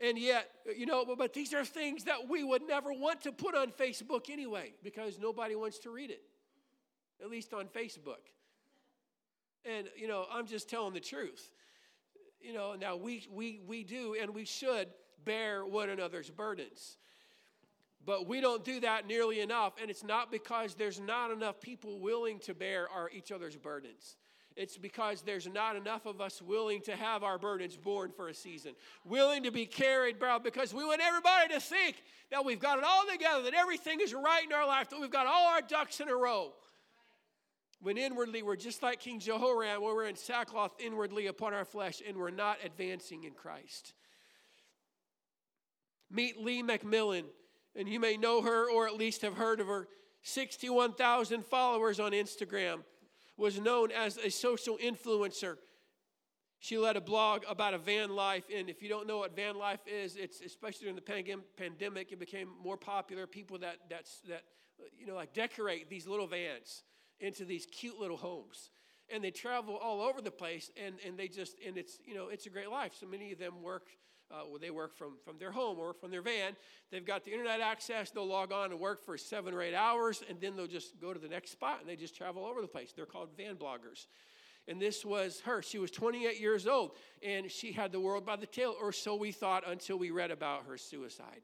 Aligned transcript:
And 0.00 0.18
yet, 0.18 0.50
you 0.76 0.84
know, 0.84 1.04
but, 1.16 1.32
these 1.32 1.54
are 1.54 1.64
things 1.64 2.04
that 2.04 2.28
we 2.28 2.44
would 2.44 2.62
never 2.66 2.92
want 2.92 3.22
to 3.22 3.32
put 3.32 3.54
on 3.54 3.72
Facebook 3.72 4.28
anyway 4.28 4.74
because 4.82 5.18
nobody 5.18 5.54
wants 5.54 5.78
to 5.80 5.90
read 5.90 6.10
it, 6.10 6.22
at 7.22 7.30
least 7.30 7.54
on 7.54 7.66
Facebook. 7.66 8.20
And, 9.64 9.88
you 9.96 10.06
know, 10.06 10.26
I'm 10.30 10.46
just 10.46 10.68
telling 10.68 10.92
the 10.92 11.00
truth. 11.00 11.50
You 12.40 12.52
know, 12.52 12.74
now 12.74 12.96
we, 12.96 13.26
we, 13.32 13.60
we 13.66 13.84
do 13.84 14.16
and 14.20 14.34
we 14.34 14.44
should 14.44 14.88
bear 15.24 15.64
one 15.64 15.88
another's 15.88 16.30
burdens. 16.30 16.98
But 18.04 18.28
we 18.28 18.40
don't 18.40 18.64
do 18.64 18.80
that 18.80 19.08
nearly 19.08 19.40
enough, 19.40 19.72
and 19.82 19.90
it's 19.90 20.04
not 20.04 20.30
because 20.30 20.76
there's 20.76 21.00
not 21.00 21.32
enough 21.32 21.60
people 21.60 21.98
willing 21.98 22.38
to 22.40 22.54
bear 22.54 22.88
our 22.88 23.10
each 23.10 23.32
other's 23.32 23.56
burdens. 23.56 24.16
It's 24.56 24.78
because 24.78 25.20
there's 25.20 25.46
not 25.46 25.76
enough 25.76 26.06
of 26.06 26.22
us 26.22 26.40
willing 26.40 26.80
to 26.82 26.96
have 26.96 27.22
our 27.22 27.38
burdens 27.38 27.76
borne 27.76 28.10
for 28.10 28.28
a 28.28 28.34
season, 28.34 28.72
willing 29.04 29.42
to 29.42 29.50
be 29.50 29.66
carried, 29.66 30.18
bro, 30.18 30.38
because 30.38 30.72
we 30.72 30.82
want 30.82 31.02
everybody 31.02 31.52
to 31.52 31.60
think 31.60 31.96
that 32.30 32.42
we've 32.42 32.58
got 32.58 32.78
it 32.78 32.84
all 32.84 33.04
together, 33.10 33.42
that 33.42 33.52
everything 33.52 34.00
is 34.00 34.14
right 34.14 34.44
in 34.44 34.54
our 34.54 34.66
life, 34.66 34.88
that 34.88 34.98
we've 34.98 35.10
got 35.10 35.26
all 35.26 35.48
our 35.48 35.60
ducks 35.60 36.00
in 36.00 36.08
a 36.08 36.16
row. 36.16 36.54
When 37.82 37.98
inwardly 37.98 38.42
we're 38.42 38.56
just 38.56 38.82
like 38.82 39.00
King 39.00 39.20
Jehoram, 39.20 39.82
where 39.82 39.94
we're 39.94 40.06
in 40.06 40.16
sackcloth 40.16 40.72
inwardly 40.78 41.26
upon 41.26 41.52
our 41.52 41.66
flesh 41.66 42.00
and 42.06 42.16
we're 42.16 42.30
not 42.30 42.56
advancing 42.64 43.24
in 43.24 43.32
Christ. 43.32 43.92
Meet 46.10 46.42
Lee 46.42 46.62
McMillan, 46.62 47.24
and 47.74 47.86
you 47.86 48.00
may 48.00 48.16
know 48.16 48.40
her 48.40 48.70
or 48.70 48.86
at 48.86 48.96
least 48.96 49.20
have 49.20 49.34
heard 49.34 49.60
of 49.60 49.66
her. 49.66 49.86
61,000 50.22 51.44
followers 51.44 52.00
on 52.00 52.12
Instagram 52.12 52.78
was 53.36 53.60
known 53.60 53.90
as 53.90 54.16
a 54.16 54.30
social 54.30 54.78
influencer. 54.78 55.56
She 56.58 56.78
led 56.78 56.96
a 56.96 57.00
blog 57.00 57.42
about 57.48 57.74
a 57.74 57.78
van 57.78 58.10
life, 58.16 58.44
and 58.54 58.70
if 58.70 58.82
you 58.82 58.88
don't 58.88 59.06
know 59.06 59.18
what 59.18 59.36
van 59.36 59.56
life 59.56 59.80
is, 59.86 60.16
it's 60.16 60.40
especially 60.40 60.86
during 60.86 60.96
the 60.96 61.38
pandemic, 61.56 62.12
it 62.12 62.18
became 62.18 62.48
more 62.62 62.78
popular. 62.78 63.26
People 63.26 63.58
that 63.58 63.76
that's, 63.90 64.20
that 64.28 64.42
you 64.98 65.06
know 65.06 65.14
like 65.14 65.34
decorate 65.34 65.90
these 65.90 66.06
little 66.06 66.26
vans 66.26 66.82
into 67.20 67.44
these 67.44 67.66
cute 67.66 68.00
little 68.00 68.16
homes, 68.16 68.70
and 69.10 69.22
they 69.22 69.30
travel 69.30 69.76
all 69.76 70.00
over 70.00 70.22
the 70.22 70.30
place, 70.30 70.70
and 70.82 70.94
and 71.06 71.18
they 71.18 71.28
just 71.28 71.56
and 71.66 71.76
it's 71.76 71.98
you 72.06 72.14
know 72.14 72.28
it's 72.28 72.46
a 72.46 72.50
great 72.50 72.70
life. 72.70 72.94
So 72.98 73.06
many 73.06 73.32
of 73.32 73.38
them 73.38 73.62
work 73.62 73.88
uh, 74.30 74.42
they 74.60 74.70
work 74.70 74.96
from, 74.96 75.14
from 75.24 75.38
their 75.38 75.52
home 75.52 75.78
or 75.78 75.92
from 75.92 76.10
their 76.10 76.22
van. 76.22 76.56
They've 76.90 77.04
got 77.04 77.24
the 77.24 77.32
internet 77.32 77.60
access. 77.60 78.10
They'll 78.10 78.26
log 78.26 78.52
on 78.52 78.70
and 78.70 78.80
work 78.80 79.04
for 79.04 79.16
seven 79.16 79.54
or 79.54 79.62
eight 79.62 79.74
hours, 79.74 80.22
and 80.28 80.40
then 80.40 80.56
they'll 80.56 80.66
just 80.66 81.00
go 81.00 81.12
to 81.12 81.18
the 81.18 81.28
next 81.28 81.52
spot 81.52 81.80
and 81.80 81.88
they 81.88 81.96
just 81.96 82.16
travel 82.16 82.44
all 82.44 82.50
over 82.50 82.60
the 82.60 82.68
place. 82.68 82.92
They're 82.92 83.06
called 83.06 83.30
van 83.36 83.56
bloggers. 83.56 84.06
And 84.68 84.80
this 84.80 85.04
was 85.04 85.40
her. 85.44 85.62
She 85.62 85.78
was 85.78 85.92
28 85.92 86.40
years 86.40 86.66
old, 86.66 86.92
and 87.22 87.50
she 87.50 87.70
had 87.70 87.92
the 87.92 88.00
world 88.00 88.26
by 88.26 88.34
the 88.34 88.46
tail, 88.46 88.74
or 88.80 88.90
so 88.90 89.14
we 89.14 89.30
thought 89.30 89.62
until 89.66 89.96
we 89.96 90.10
read 90.10 90.32
about 90.32 90.66
her 90.66 90.76
suicide. 90.76 91.42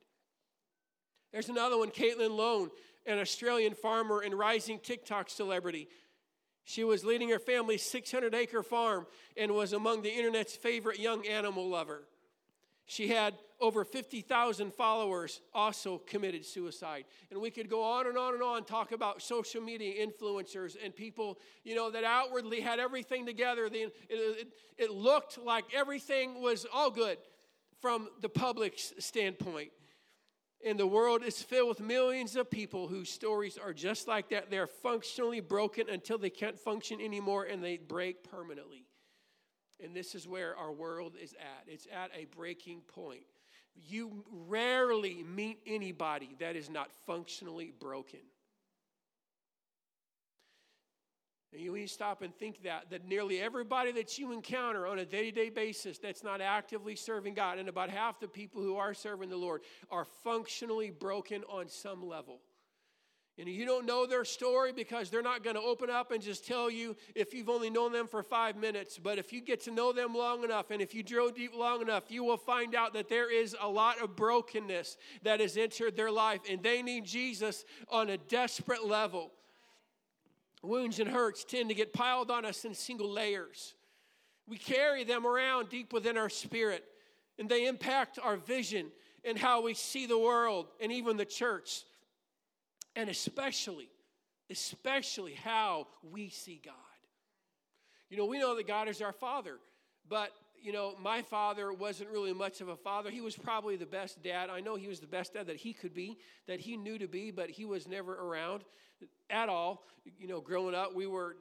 There's 1.33 1.49
another 1.49 1.79
one, 1.79 1.91
Caitlin 1.91 2.37
Lone, 2.37 2.71
an 3.07 3.19
Australian 3.19 3.75
farmer 3.75 4.21
and 4.21 4.35
rising 4.35 4.81
TikTok 4.81 5.31
celebrity. 5.31 5.89
She 6.65 6.85
was 6.85 7.05
leading 7.05 7.29
her 7.31 7.39
family's 7.39 7.83
600 7.83 8.35
acre 8.35 8.63
farm 8.63 9.07
and 9.37 9.53
was 9.53 9.73
among 9.73 10.03
the 10.03 10.13
internet's 10.13 10.55
favorite 10.55 10.99
young 10.99 11.27
animal 11.27 11.69
lover. 11.69 12.05
She 12.87 13.09
had 13.09 13.35
over 13.61 13.85
50,000 13.85 14.75
followers 14.75 15.41
also 15.55 15.99
committed 15.99 16.45
suicide. 16.45 17.05
And 17.31 17.41
we 17.41 17.51
could 17.51 17.71
go 17.71 17.83
on 17.83 18.09
and 18.09 18.19
on 18.19 18.35
and 18.35 18.43
on, 18.43 18.65
talk 18.65 18.91
about 18.91 19.23
social 19.23 19.63
media 19.63 20.05
influencers 20.05 20.77
and 20.83 20.95
people, 20.95 21.39
you 21.63 21.77
know, 21.77 21.91
that 21.91 22.03
outwardly 22.03 22.61
had 22.61 22.81
everything 22.81 23.25
together. 23.25 23.67
It, 23.67 23.95
it, 24.11 24.49
it 24.77 24.91
looked 24.91 25.39
like 25.39 25.65
everything 25.73 26.43
was 26.43 26.67
all 26.73 26.91
good 26.91 27.19
from 27.81 28.09
the 28.21 28.29
public's 28.29 28.93
standpoint. 28.99 29.71
And 30.65 30.79
the 30.79 30.87
world 30.87 31.25
is 31.25 31.43
filled 31.43 31.69
with 31.69 31.81
millions 31.81 32.37
of 32.37 32.51
people 32.51 32.89
whose 32.89 33.11
stories 33.11 33.59
are 33.59 33.73
just 33.73 34.07
like 34.07 34.29
that. 34.31 34.51
They're 34.51 34.69
functionally 34.69 35.41
broken 35.41 35.89
until 35.89 36.19
they 36.19 36.31
can't 36.31 36.59
function 36.59 37.01
anymore 37.01 37.45
and 37.45 37.63
they 37.63 37.77
break 37.77 38.29
permanently. 38.29 38.87
And 39.83 39.95
this 39.95 40.15
is 40.15 40.27
where 40.27 40.57
our 40.57 40.73
world 40.73 41.15
is 41.21 41.35
at. 41.35 41.73
It's 41.73 41.87
at 41.93 42.11
a 42.17 42.25
breaking 42.37 42.81
point. 42.83 43.25
You 43.75 44.25
rarely 44.49 45.23
meet 45.23 45.61
anybody 45.67 46.37
that 46.41 46.57
is 46.57 46.69
not 46.69 46.91
functionally 47.07 47.73
broken. 47.81 48.21
And 51.53 51.61
you 51.61 51.73
need 51.75 51.89
to 51.89 51.93
stop 51.93 52.23
and 52.23 52.35
think 52.35 52.63
that 52.63 52.89
that 52.91 53.07
nearly 53.07 53.39
everybody 53.41 53.93
that 53.93 54.19
you 54.19 54.33
encounter 54.33 54.87
on 54.87 54.99
a 54.99 55.05
day-to-day 55.05 55.51
basis 55.51 55.99
that's 55.99 56.25
not 56.25 56.41
actively 56.41 56.97
serving 56.97 57.35
God, 57.35 57.59
and 57.59 57.69
about 57.69 57.91
half 57.91 58.21
the 58.21 58.29
people 58.29 58.63
who 58.63 58.77
are 58.77 58.95
serving 58.95 59.29
the 59.29 59.37
Lord 59.37 59.61
are 59.91 60.07
functionally 60.25 60.91
broken 60.91 61.45
on 61.51 61.69
some 61.69 62.07
level. 62.07 62.41
And 63.39 63.49
you 63.49 63.65
don't 63.65 63.87
know 63.87 64.05
their 64.05 64.27
story 64.27 64.73
because 64.73 65.09
they're 65.09 65.23
not 65.23 65.43
going 65.43 65.57
to 65.57 65.63
open 65.63 65.89
up 65.89 66.11
and 66.11 66.23
just 66.23 66.47
tell 66.47 66.71
you 66.71 66.95
if 67.15 67.33
you've 67.33 67.49
only 67.49 67.71
known 67.71 67.91
them 67.91 68.07
for 68.07 68.23
five 68.23 68.57
minutes. 68.57 68.99
But 68.99 69.19
if 69.19 69.33
you 69.33 69.41
get 69.41 69.63
to 69.63 69.71
know 69.71 69.93
them 69.93 70.15
long 70.15 70.45
enough 70.45 70.71
and 70.71 70.83
if 70.83 70.95
you 70.95 71.03
drill 71.03 71.31
deep 71.31 71.57
long 71.57 71.81
enough, 71.81 72.05
you 72.11 72.25
will 72.25 72.37
find 72.37 72.75
out 72.75 72.93
that 72.93 73.09
there 73.09 73.33
is 73.33 73.57
a 73.59 73.69
lot 73.69 74.03
of 74.03 74.17
brokenness 74.17 74.99
that 75.23 75.41
has 75.41 75.57
entered 75.57 75.97
their 75.97 76.11
life 76.11 76.43
and 76.49 76.63
they 76.63 76.83
need 76.83 77.07
Jesus 77.07 77.65
on 77.89 78.11
a 78.11 78.19
desperate 78.19 78.87
level. 78.87 79.33
Wounds 80.63 81.01
and 81.01 81.09
hurts 81.09 81.43
tend 81.43 81.71
to 81.71 81.75
get 81.75 81.95
piled 81.95 82.31
on 82.31 82.45
us 82.45 82.67
in 82.67 82.75
single 82.75 83.11
layers. 83.11 83.75
We 84.47 84.59
carry 84.59 85.05
them 85.05 85.27
around 85.27 85.71
deep 85.71 85.95
within 85.95 86.19
our 86.19 86.29
spirit 86.29 86.85
and 87.39 87.49
they 87.49 87.67
impact 87.67 88.19
our 88.23 88.37
vision 88.37 88.89
and 89.25 89.39
how 89.39 89.63
we 89.63 89.73
see 89.73 90.05
the 90.05 90.19
world 90.19 90.67
and 90.81 90.93
even 90.93 91.17
the 91.17 91.25
church 91.25 91.85
and 92.97 93.09
especially, 93.09 93.89
especially 94.51 95.35
how 95.35 95.87
we 96.11 96.29
see 96.29 96.61
God. 96.65 96.75
You 98.11 98.17
know, 98.19 98.27
we 98.27 98.39
know 98.39 98.57
that 98.57 98.67
God 98.67 98.89
is 98.89 99.01
our 99.01 99.13
Father, 99.13 99.59
but 100.09 100.33
you 100.63 100.73
know, 100.73 100.95
my 101.03 101.23
father 101.23 101.73
wasn't 101.73 102.09
really 102.11 102.33
much 102.33 102.61
of 102.61 102.69
a 102.69 102.77
father. 102.77 103.11
He 103.11 103.21
was 103.21 103.37
probably 103.37 103.75
the 103.75 103.87
best 103.87 104.23
dad. 104.23 104.49
I 104.49 104.61
know 104.61 104.77
he 104.77 104.87
was 104.87 105.01
the 105.01 105.09
best 105.09 105.35
dad 105.35 105.49
that 105.49 105.57
he 105.57 105.73
could 105.73 105.93
be, 105.93 106.19
that 106.47 106.61
he 106.61 106.77
knew 106.77 106.99
to 106.99 107.09
be, 107.09 107.33
but 107.33 107.51
he 107.51 107.65
was 107.65 107.89
never 107.89 108.15
around 108.15 108.63
at 109.29 109.49
all. 109.49 109.83
You 110.19 110.29
know, 110.29 110.41
growing 110.41 110.75
up, 110.75 110.95
we 110.95 111.07
were. 111.07 111.37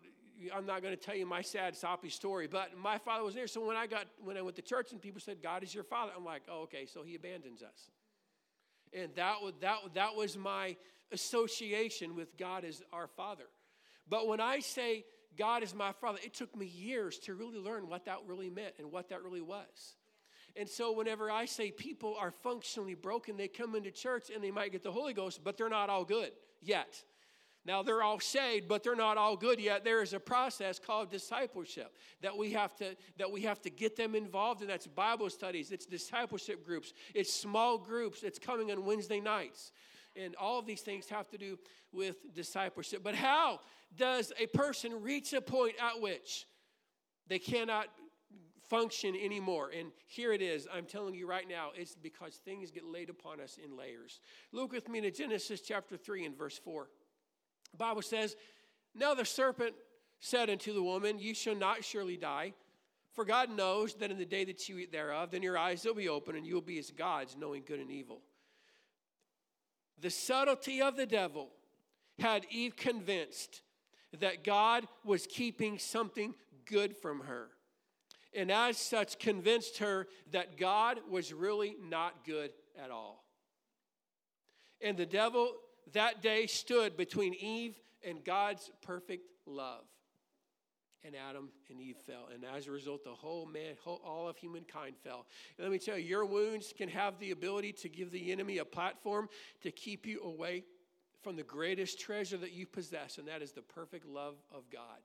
I'm 0.55 0.65
not 0.65 0.81
going 0.81 0.97
to 0.97 0.99
tell 0.99 1.15
you 1.15 1.27
my 1.27 1.43
sad, 1.43 1.75
soppy 1.75 2.09
story, 2.09 2.47
but 2.47 2.75
my 2.75 2.97
father 2.97 3.23
was 3.23 3.35
there. 3.35 3.45
So 3.45 3.63
when 3.63 3.77
I 3.77 3.85
got 3.85 4.07
when 4.23 4.37
I 4.37 4.41
went 4.41 4.55
to 4.55 4.63
church 4.63 4.91
and 4.91 4.99
people 4.99 5.21
said, 5.21 5.37
"God 5.43 5.61
is 5.61 5.73
your 5.73 5.83
father," 5.83 6.11
I'm 6.17 6.25
like, 6.25 6.41
"Oh, 6.49 6.61
okay." 6.61 6.87
So 6.87 7.03
he 7.03 7.13
abandons 7.13 7.61
us, 7.61 7.91
and 8.91 9.13
that 9.15 9.35
was 9.43 9.53
that 9.61 9.77
that 9.93 10.15
was 10.15 10.35
my 10.35 10.75
association 11.11 12.15
with 12.15 12.37
God 12.37 12.65
as 12.65 12.81
our 12.91 13.07
Father. 13.07 13.45
But 14.07 14.27
when 14.27 14.39
I 14.39 14.59
say 14.59 15.05
God 15.37 15.63
is 15.63 15.73
my 15.73 15.91
Father, 15.93 16.19
it 16.23 16.33
took 16.33 16.55
me 16.55 16.65
years 16.65 17.17
to 17.19 17.35
really 17.35 17.59
learn 17.59 17.87
what 17.87 18.05
that 18.05 18.17
really 18.27 18.49
meant 18.49 18.75
and 18.79 18.91
what 18.91 19.09
that 19.09 19.23
really 19.23 19.41
was. 19.41 19.95
And 20.55 20.67
so, 20.67 20.91
whenever 20.91 21.31
I 21.31 21.45
say 21.45 21.71
people 21.71 22.15
are 22.19 22.31
functionally 22.31 22.93
broken, 22.93 23.37
they 23.37 23.47
come 23.47 23.73
into 23.75 23.91
church 23.91 24.29
and 24.33 24.43
they 24.43 24.51
might 24.51 24.73
get 24.73 24.83
the 24.83 24.91
Holy 24.91 25.13
Ghost, 25.13 25.41
but 25.43 25.57
they're 25.57 25.69
not 25.69 25.89
all 25.89 26.03
good 26.03 26.31
yet. 26.61 27.01
Now, 27.63 27.83
they're 27.83 28.01
all 28.01 28.19
saved, 28.19 28.67
but 28.67 28.83
they're 28.83 28.95
not 28.95 29.17
all 29.17 29.37
good 29.37 29.61
yet. 29.61 29.83
There 29.83 30.01
is 30.01 30.13
a 30.13 30.19
process 30.19 30.79
called 30.79 31.11
discipleship 31.11 31.95
that 32.21 32.35
we 32.35 32.51
have 32.51 32.75
to, 32.77 32.97
that 33.17 33.31
we 33.31 33.41
have 33.41 33.61
to 33.61 33.69
get 33.69 33.95
them 33.95 34.15
involved 34.15 34.61
in. 34.61 34.67
That's 34.67 34.87
Bible 34.87 35.29
studies, 35.29 35.71
it's 35.71 35.85
discipleship 35.85 36.65
groups, 36.65 36.91
it's 37.13 37.31
small 37.31 37.77
groups, 37.77 38.23
it's 38.23 38.39
coming 38.39 38.71
on 38.71 38.83
Wednesday 38.83 39.19
nights 39.19 39.71
and 40.15 40.35
all 40.35 40.59
of 40.59 40.65
these 40.65 40.81
things 40.81 41.09
have 41.09 41.29
to 41.29 41.37
do 41.37 41.57
with 41.91 42.17
discipleship. 42.33 43.01
But 43.03 43.15
how 43.15 43.59
does 43.95 44.31
a 44.39 44.47
person 44.47 45.01
reach 45.01 45.33
a 45.33 45.41
point 45.41 45.75
at 45.79 46.01
which 46.01 46.45
they 47.27 47.39
cannot 47.39 47.87
function 48.69 49.15
anymore? 49.15 49.71
And 49.77 49.91
here 50.07 50.33
it 50.33 50.41
is. 50.41 50.67
I'm 50.73 50.85
telling 50.85 51.13
you 51.15 51.27
right 51.27 51.47
now, 51.47 51.69
it's 51.75 51.95
because 51.95 52.35
things 52.35 52.71
get 52.71 52.85
laid 52.85 53.09
upon 53.09 53.39
us 53.39 53.57
in 53.63 53.77
layers. 53.77 54.19
Look 54.51 54.71
with 54.71 54.89
me 54.89 55.01
to 55.01 55.11
Genesis 55.11 55.61
chapter 55.61 55.97
3 55.97 56.25
and 56.25 56.37
verse 56.37 56.57
4. 56.57 56.87
The 57.71 57.77
Bible 57.77 58.01
says, 58.01 58.35
Now 58.95 59.13
the 59.13 59.25
serpent 59.25 59.73
said 60.19 60.49
unto 60.49 60.73
the 60.73 60.83
woman, 60.83 61.19
You 61.19 61.33
shall 61.33 61.55
not 61.55 61.83
surely 61.83 62.17
die. 62.17 62.53
For 63.13 63.25
God 63.25 63.49
knows 63.49 63.93
that 63.95 64.09
in 64.09 64.17
the 64.17 64.25
day 64.25 64.45
that 64.45 64.69
you 64.69 64.77
eat 64.77 64.91
thereof, 64.91 65.31
then 65.31 65.43
your 65.43 65.57
eyes 65.57 65.83
will 65.83 65.93
be 65.93 66.07
open, 66.07 66.37
and 66.37 66.47
you 66.47 66.53
will 66.53 66.61
be 66.61 66.79
as 66.79 66.91
gods, 66.91 67.35
knowing 67.37 67.63
good 67.65 67.79
and 67.79 67.91
evil. 67.91 68.21
The 70.01 70.09
subtlety 70.09 70.81
of 70.81 70.97
the 70.97 71.05
devil 71.05 71.49
had 72.19 72.45
Eve 72.49 72.75
convinced 72.75 73.61
that 74.19 74.43
God 74.43 74.87
was 75.05 75.27
keeping 75.27 75.79
something 75.79 76.33
good 76.65 76.97
from 76.97 77.21
her. 77.21 77.49
And 78.33 78.51
as 78.51 78.77
such, 78.77 79.19
convinced 79.19 79.77
her 79.77 80.07
that 80.31 80.57
God 80.57 80.99
was 81.09 81.33
really 81.33 81.75
not 81.81 82.25
good 82.25 82.51
at 82.81 82.89
all. 82.89 83.25
And 84.81 84.97
the 84.97 85.05
devil 85.05 85.53
that 85.93 86.21
day 86.21 86.47
stood 86.47 86.97
between 86.97 87.33
Eve 87.33 87.79
and 88.03 88.23
God's 88.23 88.71
perfect 88.81 89.27
love. 89.45 89.83
And 91.05 91.15
Adam 91.15 91.49
and 91.69 91.79
Eve 91.79 91.97
fell. 92.05 92.29
And 92.33 92.43
as 92.55 92.67
a 92.67 92.71
result, 92.71 93.03
the 93.03 93.11
whole 93.11 93.45
man, 93.45 93.75
whole, 93.83 94.01
all 94.05 94.27
of 94.27 94.37
humankind 94.37 94.95
fell. 95.03 95.25
And 95.57 95.65
let 95.65 95.71
me 95.71 95.79
tell 95.79 95.97
you, 95.97 96.05
your 96.05 96.25
wounds 96.25 96.73
can 96.77 96.89
have 96.89 97.19
the 97.19 97.31
ability 97.31 97.73
to 97.73 97.89
give 97.89 98.11
the 98.11 98.31
enemy 98.31 98.59
a 98.59 98.65
platform 98.65 99.29
to 99.61 99.71
keep 99.71 100.05
you 100.05 100.21
away 100.23 100.63
from 101.21 101.35
the 101.35 101.43
greatest 101.43 101.99
treasure 101.99 102.37
that 102.37 102.51
you 102.51 102.65
possess, 102.65 103.17
and 103.17 103.27
that 103.27 103.41
is 103.41 103.51
the 103.51 103.61
perfect 103.61 104.05
love 104.05 104.35
of 104.51 104.69
God 104.71 104.99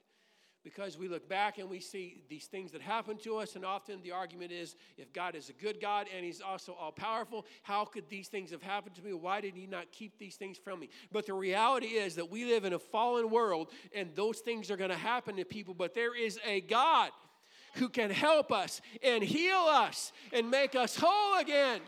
because 0.67 0.99
we 0.99 1.07
look 1.07 1.29
back 1.29 1.59
and 1.59 1.71
we 1.71 1.79
see 1.79 2.25
these 2.29 2.47
things 2.47 2.73
that 2.73 2.83
happen 2.83 3.17
to 3.19 3.37
us, 3.37 3.55
and 3.55 3.65
often 3.65 4.03
the 4.03 4.11
argument 4.11 4.51
is 4.51 4.75
if 4.99 5.13
God 5.13 5.37
is 5.37 5.49
a 5.49 5.53
good 5.53 5.81
God 5.81 6.09
and 6.15 6.25
He's 6.25 6.41
also 6.41 6.73
all 6.73 6.91
powerful, 6.91 7.47
how 7.63 7.85
could 7.85 8.09
these 8.09 8.27
things 8.27 8.51
have 8.51 8.63
happened 8.63 8.97
to 8.97 9.03
me? 9.03 9.13
Why 9.13 9.41
did 9.41 9.55
He 9.55 9.69
not 9.69 9.93
keep 9.93 10.19
these 10.19 10.35
things 10.35 10.59
from 10.59 10.81
me? 10.81 10.89
But 11.13 11.27
the 11.27 11.35
reality 11.35 11.87
is 11.87 12.17
that 12.17 12.33
we 12.33 12.47
live 12.47 12.65
in 12.65 12.73
a 12.73 12.81
fallen 12.81 13.31
world, 13.31 13.71
and 13.95 14.11
those 14.17 14.41
things 14.41 14.69
are 14.69 14.77
going 14.77 14.91
to 14.91 14.97
happen 14.97 15.37
to 15.37 15.45
people, 15.45 15.73
but 15.73 15.95
there 15.95 16.17
is 16.17 16.37
a 16.45 16.63
God 16.63 17.12
who 17.77 17.89
can 17.89 18.11
help 18.11 18.51
us 18.51 18.81
and 19.05 19.23
heal 19.23 19.69
us 19.69 20.11
and 20.33 20.51
make 20.51 20.75
us 20.75 20.97
whole 20.97 21.39
again. 21.39 21.81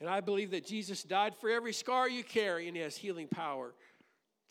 And 0.00 0.08
I 0.10 0.20
believe 0.20 0.50
that 0.50 0.66
Jesus 0.66 1.02
died 1.02 1.34
for 1.36 1.48
every 1.48 1.72
scar 1.72 2.08
you 2.08 2.22
carry 2.22 2.68
and 2.68 2.76
he 2.76 2.82
has 2.82 2.96
healing 2.96 3.28
power 3.28 3.74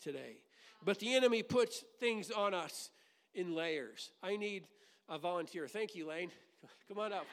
today. 0.00 0.38
But 0.84 0.98
the 0.98 1.14
enemy 1.14 1.42
puts 1.42 1.84
things 2.00 2.30
on 2.30 2.54
us 2.54 2.90
in 3.34 3.54
layers. 3.54 4.10
I 4.22 4.36
need 4.36 4.64
a 5.08 5.18
volunteer. 5.18 5.68
Thank 5.68 5.94
you, 5.94 6.06
Lane. 6.06 6.30
Come 6.88 6.98
on 6.98 7.12
up. 7.12 7.26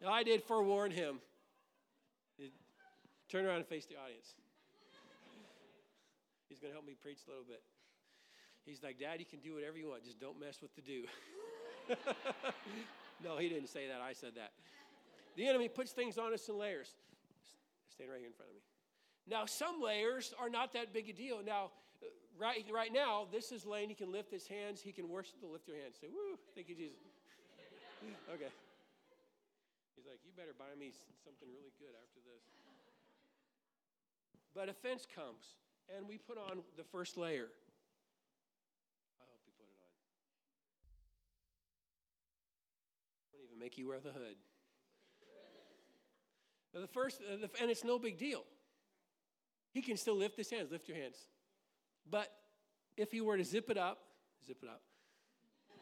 Now, 0.00 0.12
I 0.12 0.22
did 0.22 0.42
forewarn 0.44 0.90
him. 0.90 1.18
Turn 3.28 3.44
around 3.44 3.56
and 3.56 3.66
face 3.66 3.84
the 3.84 3.96
audience. 3.96 4.34
He's 6.48 6.58
going 6.58 6.70
to 6.70 6.74
help 6.74 6.86
me 6.86 6.94
preach 7.00 7.18
a 7.26 7.30
little 7.30 7.44
bit. 7.44 7.62
He's 8.68 8.82
like, 8.84 9.00
Dad, 9.00 9.16
you 9.16 9.24
can 9.24 9.40
do 9.40 9.56
whatever 9.56 9.80
you 9.80 9.88
want, 9.88 10.04
just 10.04 10.20
don't 10.20 10.38
mess 10.38 10.60
with 10.60 10.76
the 10.76 10.82
do. 10.84 11.08
no, 13.24 13.38
he 13.38 13.48
didn't 13.48 13.72
say 13.72 13.88
that. 13.88 14.04
I 14.04 14.12
said 14.12 14.36
that. 14.36 14.52
The 15.40 15.48
enemy 15.48 15.72
puts 15.72 15.92
things 15.92 16.18
on 16.18 16.34
us 16.34 16.46
in 16.52 16.58
layers. 16.58 16.92
Stand 17.88 18.10
right 18.12 18.20
here 18.20 18.28
in 18.28 18.36
front 18.36 18.52
of 18.52 18.56
me. 18.60 18.62
Now, 19.24 19.46
some 19.48 19.80
layers 19.80 20.34
are 20.36 20.50
not 20.50 20.74
that 20.74 20.92
big 20.92 21.08
a 21.08 21.14
deal. 21.14 21.40
Now, 21.40 21.72
uh, 22.04 22.12
right, 22.36 22.60
right 22.68 22.92
now, 22.92 23.24
this 23.32 23.52
is 23.52 23.64
Lane. 23.64 23.88
He 23.88 23.94
can 23.94 24.12
lift 24.12 24.30
his 24.30 24.46
hands. 24.46 24.82
He 24.82 24.92
can 24.92 25.08
worship. 25.08 25.40
Lift 25.40 25.66
your 25.66 25.80
hands. 25.80 25.96
Say, 25.98 26.08
woo, 26.12 26.36
thank 26.54 26.68
you, 26.68 26.76
Jesus. 26.76 27.00
okay. 28.34 28.52
He's 29.96 30.04
like, 30.04 30.20
you 30.28 30.32
better 30.36 30.52
buy 30.58 30.76
me 30.78 30.92
something 31.24 31.48
really 31.56 31.72
good 31.80 31.96
after 31.96 32.20
this. 32.20 32.44
But 34.54 34.68
offense 34.68 35.06
comes, 35.08 35.56
and 35.88 36.06
we 36.06 36.18
put 36.18 36.36
on 36.36 36.60
the 36.76 36.84
first 36.84 37.16
layer. 37.16 37.48
Make 43.58 43.78
you 43.78 43.88
wear 43.88 44.00
the 44.00 44.12
hood. 44.12 44.36
The 46.74 46.86
first, 46.86 47.20
uh, 47.22 47.46
and 47.60 47.70
it's 47.70 47.84
no 47.84 47.98
big 47.98 48.18
deal. 48.18 48.44
He 49.72 49.82
can 49.82 49.96
still 49.96 50.16
lift 50.16 50.36
his 50.36 50.50
hands. 50.50 50.70
Lift 50.70 50.88
your 50.88 50.96
hands. 50.96 51.16
But 52.08 52.30
if 52.96 53.10
he 53.10 53.20
were 53.20 53.36
to 53.36 53.44
zip 53.44 53.70
it 53.70 53.78
up, 53.78 53.98
zip 54.46 54.58
it 54.62 54.68
up, 54.68 54.82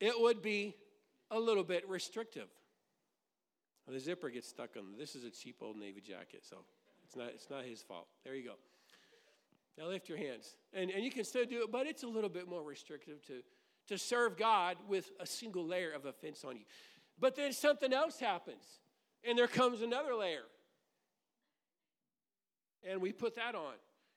it 0.00 0.14
would 0.18 0.42
be 0.42 0.74
a 1.30 1.38
little 1.38 1.64
bit 1.64 1.88
restrictive. 1.88 2.48
The 3.88 4.00
zipper 4.00 4.30
gets 4.30 4.48
stuck 4.48 4.70
on. 4.76 4.98
This 4.98 5.14
is 5.14 5.24
a 5.24 5.30
cheap 5.30 5.56
old 5.62 5.76
navy 5.76 6.00
jacket, 6.00 6.42
so 6.42 6.56
it's 7.04 7.14
not 7.14 7.28
it's 7.28 7.48
not 7.48 7.64
his 7.64 7.82
fault. 7.82 8.08
There 8.24 8.34
you 8.34 8.44
go. 8.44 8.54
Now 9.78 9.86
lift 9.86 10.08
your 10.08 10.18
hands, 10.18 10.56
and 10.72 10.90
and 10.90 11.04
you 11.04 11.10
can 11.10 11.24
still 11.24 11.44
do 11.44 11.62
it, 11.62 11.70
but 11.70 11.86
it's 11.86 12.02
a 12.02 12.08
little 12.08 12.30
bit 12.30 12.48
more 12.48 12.64
restrictive 12.64 13.24
to 13.26 13.42
to 13.88 13.98
serve 13.98 14.36
God 14.36 14.76
with 14.88 15.10
a 15.20 15.26
single 15.26 15.66
layer 15.66 15.92
of 15.92 16.06
offense 16.06 16.44
on 16.44 16.56
you. 16.56 16.64
But 17.18 17.36
then 17.36 17.52
something 17.52 17.92
else 17.92 18.18
happens, 18.18 18.64
and 19.24 19.38
there 19.38 19.46
comes 19.46 19.82
another 19.82 20.14
layer. 20.14 20.44
And 22.88 23.00
we 23.00 23.12
put 23.12 23.36
that 23.36 23.54
on, 23.54 23.74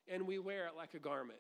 and 0.07 0.27
we 0.27 0.39
wear 0.39 0.65
it 0.65 0.73
like 0.77 0.93
a 0.93 0.99
garment. 0.99 1.39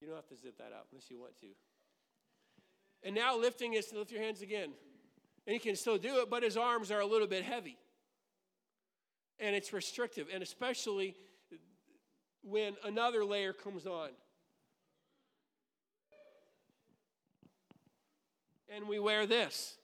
You 0.00 0.08
don't 0.08 0.16
have 0.16 0.28
to 0.28 0.36
zip 0.36 0.58
that 0.58 0.72
up 0.72 0.86
unless 0.92 1.10
you 1.10 1.18
want 1.18 1.38
to. 1.40 1.46
And 3.02 3.14
now 3.14 3.38
lifting 3.38 3.74
is 3.74 3.86
to 3.86 3.98
lift 3.98 4.10
your 4.10 4.20
hands 4.20 4.42
again. 4.42 4.70
And 5.46 5.52
he 5.52 5.58
can 5.58 5.76
still 5.76 5.98
do 5.98 6.20
it, 6.20 6.30
but 6.30 6.42
his 6.42 6.56
arms 6.56 6.90
are 6.90 7.00
a 7.00 7.06
little 7.06 7.26
bit 7.26 7.44
heavy. 7.44 7.76
And 9.38 9.54
it's 9.56 9.72
restrictive, 9.72 10.28
and 10.32 10.42
especially 10.42 11.16
when 12.42 12.74
another 12.84 13.24
layer 13.24 13.52
comes 13.52 13.86
on. 13.86 14.10
And 18.74 18.88
we 18.88 18.98
wear 18.98 19.26
this. 19.26 19.76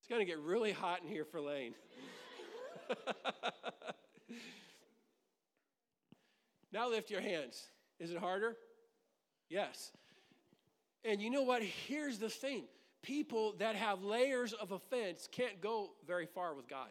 It's 0.00 0.08
going 0.08 0.20
to 0.20 0.26
get 0.26 0.38
really 0.40 0.72
hot 0.72 1.02
in 1.02 1.08
here 1.08 1.24
for 1.24 1.40
Lane. 1.40 1.74
now 6.72 6.90
lift 6.90 7.10
your 7.10 7.20
hands. 7.20 7.66
Is 7.98 8.10
it 8.10 8.18
harder? 8.18 8.56
Yes. 9.48 9.92
And 11.04 11.22
you 11.22 11.30
know 11.30 11.42
what? 11.42 11.62
Here's 11.62 12.18
the 12.18 12.28
thing 12.28 12.64
people 13.02 13.54
that 13.58 13.76
have 13.76 14.02
layers 14.02 14.52
of 14.54 14.72
offense 14.72 15.28
can't 15.30 15.60
go 15.60 15.92
very 16.06 16.26
far 16.26 16.54
with 16.54 16.68
God. 16.68 16.88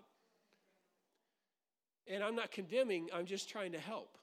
And 2.07 2.23
I'm 2.23 2.35
not 2.35 2.51
condemning, 2.51 3.09
I'm 3.13 3.25
just 3.25 3.49
trying 3.49 3.71
to 3.73 3.79
help. 3.79 4.17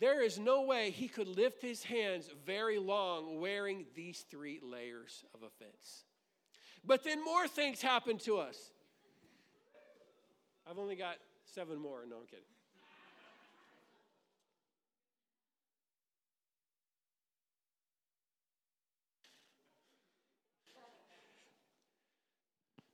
There 0.00 0.22
is 0.22 0.38
no 0.38 0.62
way 0.62 0.90
he 0.90 1.08
could 1.08 1.28
lift 1.28 1.62
his 1.62 1.84
hands 1.84 2.28
very 2.44 2.78
long 2.78 3.40
wearing 3.40 3.86
these 3.94 4.24
three 4.28 4.60
layers 4.62 5.24
of 5.34 5.42
offense. 5.42 6.04
But 6.84 7.04
then 7.04 7.24
more 7.24 7.46
things 7.48 7.80
happen 7.80 8.18
to 8.18 8.38
us. 8.38 8.72
I've 10.68 10.78
only 10.78 10.96
got 10.96 11.16
seven 11.44 11.78
more. 11.78 12.00
No, 12.08 12.16
I'm 12.16 12.26
kidding. 12.26 12.44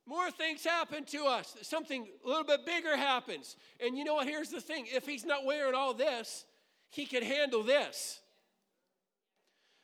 More 0.05 0.29
things 0.29 0.65
happen 0.65 1.05
to 1.05 1.23
us. 1.23 1.55
Something 1.61 2.05
a 2.25 2.27
little 2.27 2.43
bit 2.43 2.65
bigger 2.65 2.97
happens. 2.97 3.55
And 3.79 3.97
you 3.97 4.03
know 4.03 4.15
what? 4.15 4.27
Here's 4.27 4.49
the 4.49 4.59
thing 4.59 4.85
if 4.93 5.05
he's 5.05 5.25
not 5.25 5.45
wearing 5.45 5.73
all 5.73 5.93
this, 5.93 6.45
he 6.91 7.05
could 7.05 7.23
handle 7.23 7.63
this. 7.63 8.19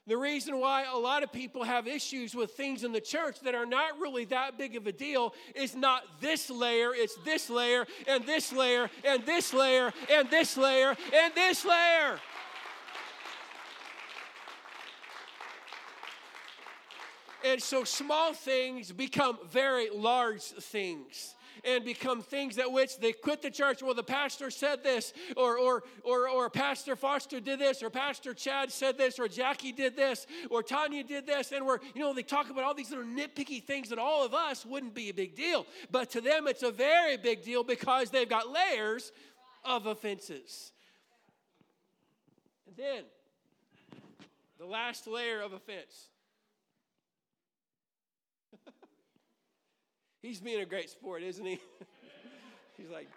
The 0.06 0.18
reason 0.18 0.60
why 0.60 0.86
a 0.86 0.98
lot 0.98 1.24
of 1.24 1.34
people 1.34 1.64
have 1.64 1.86
issues 1.86 2.34
with 2.34 2.52
things 2.52 2.86
in 2.86 2.94
the 2.94 3.02
church 3.02 3.42
that 3.42 3.56
are 3.56 3.66
not 3.66 4.00
really 4.00 4.24
that 4.26 4.58
big 4.58 4.78
of 4.78 4.88
a 4.88 4.94
deal 4.94 5.34
is 5.54 5.76
not 5.76 6.04
this 6.22 6.50
layer, 6.50 6.94
it's 6.94 7.16
this 7.26 7.50
layer, 7.50 7.86
and 8.08 8.26
this 8.26 8.54
layer, 8.54 8.90
and 9.04 9.26
this 9.26 9.54
layer, 9.54 9.92
and 10.10 10.30
this 10.30 10.56
layer, 10.56 10.96
and 11.14 11.36
this 11.36 11.66
layer. 11.66 12.20
And 17.46 17.62
so 17.62 17.84
small 17.84 18.34
things 18.34 18.92
become 18.94 19.38
very 19.50 19.90
large 19.90 20.42
things 20.42 21.36
and 21.64 21.84
become 21.84 22.22
things 22.22 22.56
that 22.56 22.72
which 22.72 23.00
they 23.00 23.12
quit 23.12 23.42
the 23.42 23.50
church. 23.52 23.82
Well, 23.82 23.94
the 23.94 24.04
pastor 24.04 24.50
said 24.50 24.84
this, 24.84 25.14
or, 25.36 25.58
or, 25.58 25.84
or, 26.04 26.30
or 26.30 26.50
Pastor 26.50 26.96
Foster 26.96 27.40
did 27.40 27.60
this, 27.60 27.84
or 27.84 27.90
Pastor 27.90 28.34
Chad 28.34 28.72
said 28.72 28.98
this, 28.98 29.20
or 29.20 29.28
Jackie 29.28 29.72
did 29.72 29.96
this, 29.96 30.28
or 30.50 30.64
Tanya 30.64 31.04
did 31.04 31.26
this. 31.26 31.52
And 31.52 31.66
we're, 31.66 31.80
you 31.94 32.02
know, 32.02 32.14
they 32.14 32.24
talk 32.24 32.50
about 32.50 32.64
all 32.64 32.74
these 32.74 32.90
little 32.90 33.06
nitpicky 33.06 33.64
things 33.64 33.90
that 33.90 34.00
all 34.00 34.26
of 34.26 34.34
us 34.34 34.66
wouldn't 34.66 34.94
be 34.94 35.10
a 35.10 35.14
big 35.14 35.36
deal. 35.36 35.66
But 35.92 36.12
to 36.12 36.22
them, 36.22 36.48
it's 36.48 36.64
a 36.64 36.72
very 36.72 37.18
big 37.18 37.44
deal 37.44 37.64
because 37.64 38.10
they've 38.10 38.30
got 38.30 38.50
layers 38.50 39.12
of 39.64 39.86
offenses. 39.86 40.72
And 42.68 42.76
then, 42.76 43.04
the 44.58 44.66
last 44.66 45.08
layer 45.08 45.42
of 45.42 45.54
offense 45.54 46.10
He's 50.27 50.41
being 50.41 50.60
a 50.60 50.65
great 50.65 50.89
sport, 50.89 51.24
isn't 51.24 51.46
he? 51.46 51.57
He's 52.77 52.89
like, 52.89 53.07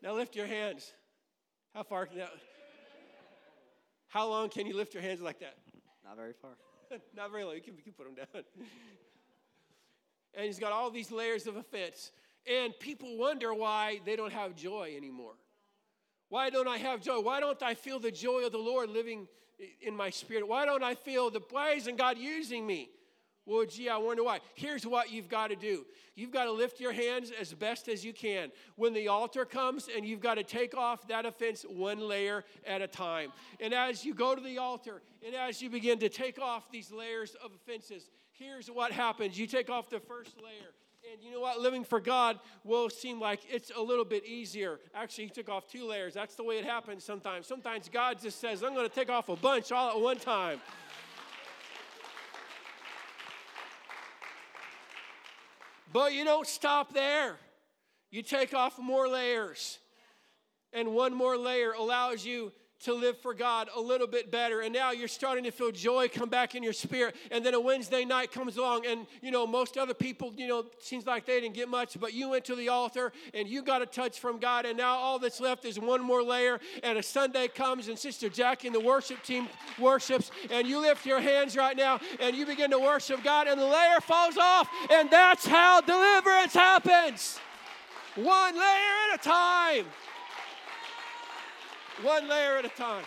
now 0.00 0.14
lift 0.14 0.36
your 0.36 0.46
hands. 0.46 0.92
How 1.74 1.82
far 1.82 2.06
can 2.06 2.18
that? 2.18 2.30
How 4.06 4.28
long 4.28 4.48
can 4.48 4.64
you 4.64 4.76
lift 4.76 4.94
your 4.94 5.02
hands 5.02 5.20
like 5.20 5.40
that? 5.40 5.56
Not 6.04 6.16
very 6.16 6.34
far. 6.34 6.52
Not 7.16 7.32
very 7.32 7.42
long. 7.42 7.56
You 7.56 7.62
can, 7.62 7.74
you 7.76 7.82
can 7.82 7.94
put 7.94 8.06
them 8.06 8.14
down. 8.14 8.44
and 10.34 10.46
he's 10.46 10.60
got 10.60 10.70
all 10.70 10.88
these 10.88 11.10
layers 11.10 11.48
of 11.48 11.56
offense. 11.56 12.12
And 12.46 12.78
people 12.78 13.18
wonder 13.18 13.52
why 13.52 13.98
they 14.04 14.14
don't 14.14 14.32
have 14.32 14.54
joy 14.54 14.94
anymore. 14.96 15.34
Why 16.32 16.48
don't 16.48 16.66
I 16.66 16.78
have 16.78 17.02
joy? 17.02 17.20
Why 17.20 17.40
don't 17.40 17.62
I 17.62 17.74
feel 17.74 17.98
the 17.98 18.10
joy 18.10 18.46
of 18.46 18.52
the 18.52 18.58
Lord 18.58 18.88
living 18.88 19.28
in 19.82 19.94
my 19.94 20.08
spirit? 20.08 20.48
Why 20.48 20.64
don't 20.64 20.82
I 20.82 20.94
feel 20.94 21.28
the, 21.28 21.42
why 21.50 21.72
isn't 21.72 21.98
God 21.98 22.16
using 22.16 22.66
me? 22.66 22.88
Well, 23.44 23.66
gee, 23.66 23.90
I 23.90 23.98
wonder 23.98 24.24
why. 24.24 24.40
Here's 24.54 24.86
what 24.86 25.12
you've 25.12 25.28
got 25.28 25.48
to 25.48 25.56
do 25.56 25.84
you've 26.14 26.30
got 26.30 26.44
to 26.44 26.50
lift 26.50 26.80
your 26.80 26.92
hands 26.92 27.32
as 27.38 27.52
best 27.52 27.86
as 27.86 28.02
you 28.02 28.14
can 28.14 28.50
when 28.76 28.94
the 28.94 29.08
altar 29.08 29.44
comes, 29.44 29.90
and 29.94 30.06
you've 30.06 30.22
got 30.22 30.36
to 30.36 30.42
take 30.42 30.74
off 30.74 31.06
that 31.08 31.26
offense 31.26 31.66
one 31.68 32.00
layer 32.00 32.44
at 32.66 32.80
a 32.80 32.88
time. 32.88 33.30
And 33.60 33.74
as 33.74 34.02
you 34.02 34.14
go 34.14 34.34
to 34.34 34.40
the 34.40 34.56
altar, 34.56 35.02
and 35.22 35.34
as 35.34 35.60
you 35.60 35.68
begin 35.68 35.98
to 35.98 36.08
take 36.08 36.40
off 36.40 36.70
these 36.70 36.90
layers 36.90 37.36
of 37.44 37.50
offenses, 37.52 38.08
here's 38.30 38.68
what 38.68 38.90
happens 38.90 39.38
you 39.38 39.46
take 39.46 39.68
off 39.68 39.90
the 39.90 40.00
first 40.00 40.40
layer. 40.42 40.72
And 41.10 41.20
you 41.20 41.32
know 41.32 41.40
what? 41.40 41.58
Living 41.58 41.82
for 41.82 41.98
God 41.98 42.38
will 42.62 42.88
seem 42.88 43.20
like 43.20 43.40
it's 43.50 43.72
a 43.74 43.80
little 43.82 44.04
bit 44.04 44.24
easier. 44.24 44.78
Actually, 44.94 45.24
he 45.24 45.30
took 45.30 45.48
off 45.48 45.66
two 45.66 45.84
layers. 45.84 46.14
That's 46.14 46.36
the 46.36 46.44
way 46.44 46.58
it 46.58 46.64
happens 46.64 47.02
sometimes. 47.02 47.46
Sometimes 47.46 47.88
God 47.88 48.20
just 48.20 48.40
says, 48.40 48.62
I'm 48.62 48.72
going 48.72 48.88
to 48.88 48.94
take 48.94 49.10
off 49.10 49.28
a 49.28 49.34
bunch 49.34 49.72
all 49.72 49.90
at 49.90 50.00
one 50.00 50.18
time. 50.18 50.60
But 55.92 56.12
you 56.12 56.24
don't 56.24 56.46
stop 56.46 56.94
there. 56.94 57.36
You 58.10 58.22
take 58.22 58.54
off 58.54 58.78
more 58.78 59.08
layers. 59.08 59.80
And 60.72 60.94
one 60.94 61.12
more 61.12 61.36
layer 61.36 61.72
allows 61.72 62.24
you 62.24 62.52
to 62.82 62.94
live 62.94 63.18
for 63.18 63.34
God 63.34 63.68
a 63.74 63.80
little 63.80 64.06
bit 64.06 64.30
better. 64.30 64.60
And 64.60 64.72
now 64.72 64.90
you're 64.90 65.08
starting 65.08 65.44
to 65.44 65.50
feel 65.50 65.70
joy 65.70 66.08
come 66.08 66.28
back 66.28 66.54
in 66.54 66.62
your 66.62 66.72
spirit. 66.72 67.16
And 67.30 67.44
then 67.44 67.54
a 67.54 67.60
Wednesday 67.60 68.04
night 68.04 68.32
comes 68.32 68.56
along, 68.56 68.86
and 68.86 69.06
you 69.20 69.30
know, 69.30 69.46
most 69.46 69.78
other 69.78 69.94
people, 69.94 70.32
you 70.36 70.48
know, 70.48 70.66
seems 70.78 71.06
like 71.06 71.26
they 71.26 71.40
didn't 71.40 71.54
get 71.54 71.68
much, 71.68 71.98
but 71.98 72.12
you 72.12 72.30
went 72.30 72.44
to 72.46 72.54
the 72.56 72.68
altar 72.68 73.12
and 73.34 73.48
you 73.48 73.62
got 73.62 73.82
a 73.82 73.86
touch 73.86 74.18
from 74.18 74.38
God. 74.38 74.66
And 74.66 74.76
now 74.76 74.94
all 74.94 75.18
that's 75.18 75.40
left 75.40 75.64
is 75.64 75.78
one 75.78 76.02
more 76.02 76.22
layer. 76.22 76.60
And 76.82 76.98
a 76.98 77.02
Sunday 77.02 77.48
comes, 77.48 77.88
and 77.88 77.98
Sister 77.98 78.28
Jackie 78.28 78.68
and 78.68 78.74
the 78.74 78.80
worship 78.80 79.22
team 79.22 79.48
worships, 79.78 80.30
and 80.50 80.66
you 80.66 80.80
lift 80.80 81.06
your 81.06 81.20
hands 81.20 81.56
right 81.56 81.76
now 81.76 82.00
and 82.20 82.36
you 82.36 82.46
begin 82.46 82.70
to 82.70 82.78
worship 82.78 83.22
God, 83.22 83.46
and 83.46 83.60
the 83.60 83.66
layer 83.66 84.00
falls 84.00 84.36
off. 84.36 84.68
And 84.90 85.10
that's 85.10 85.46
how 85.46 85.80
deliverance 85.80 86.54
happens. 86.54 87.38
One 88.16 88.54
layer 88.54 89.12
at 89.12 89.20
a 89.20 89.22
time. 89.22 89.86
One 92.02 92.28
layer 92.28 92.56
at 92.56 92.64
a 92.64 92.68
time. 92.68 93.04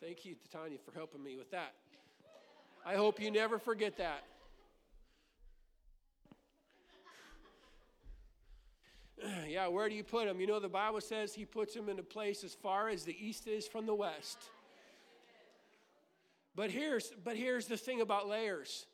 Thank 0.00 0.24
you, 0.24 0.34
Tanya, 0.50 0.78
for 0.78 0.92
helping 0.96 1.22
me 1.22 1.36
with 1.36 1.50
that. 1.50 1.74
I 2.86 2.94
hope 2.94 3.20
you 3.20 3.30
never 3.30 3.58
forget 3.58 3.98
that. 3.98 4.24
Yeah, 9.46 9.68
where 9.68 9.86
do 9.90 9.94
you 9.94 10.04
put 10.04 10.26
him? 10.26 10.40
You 10.40 10.46
know, 10.46 10.60
the 10.60 10.68
Bible 10.68 11.02
says 11.02 11.34
he 11.34 11.44
puts 11.44 11.76
him 11.76 11.90
in 11.90 11.98
a 11.98 12.02
place 12.02 12.42
as 12.42 12.54
far 12.54 12.88
as 12.88 13.04
the 13.04 13.14
east 13.20 13.46
is 13.46 13.66
from 13.66 13.84
the 13.84 13.94
west. 13.94 14.38
But 16.56 16.70
here's, 16.70 17.12
but 17.22 17.36
here's 17.36 17.66
the 17.66 17.76
thing 17.76 18.00
about 18.00 18.26
layers 18.26 18.86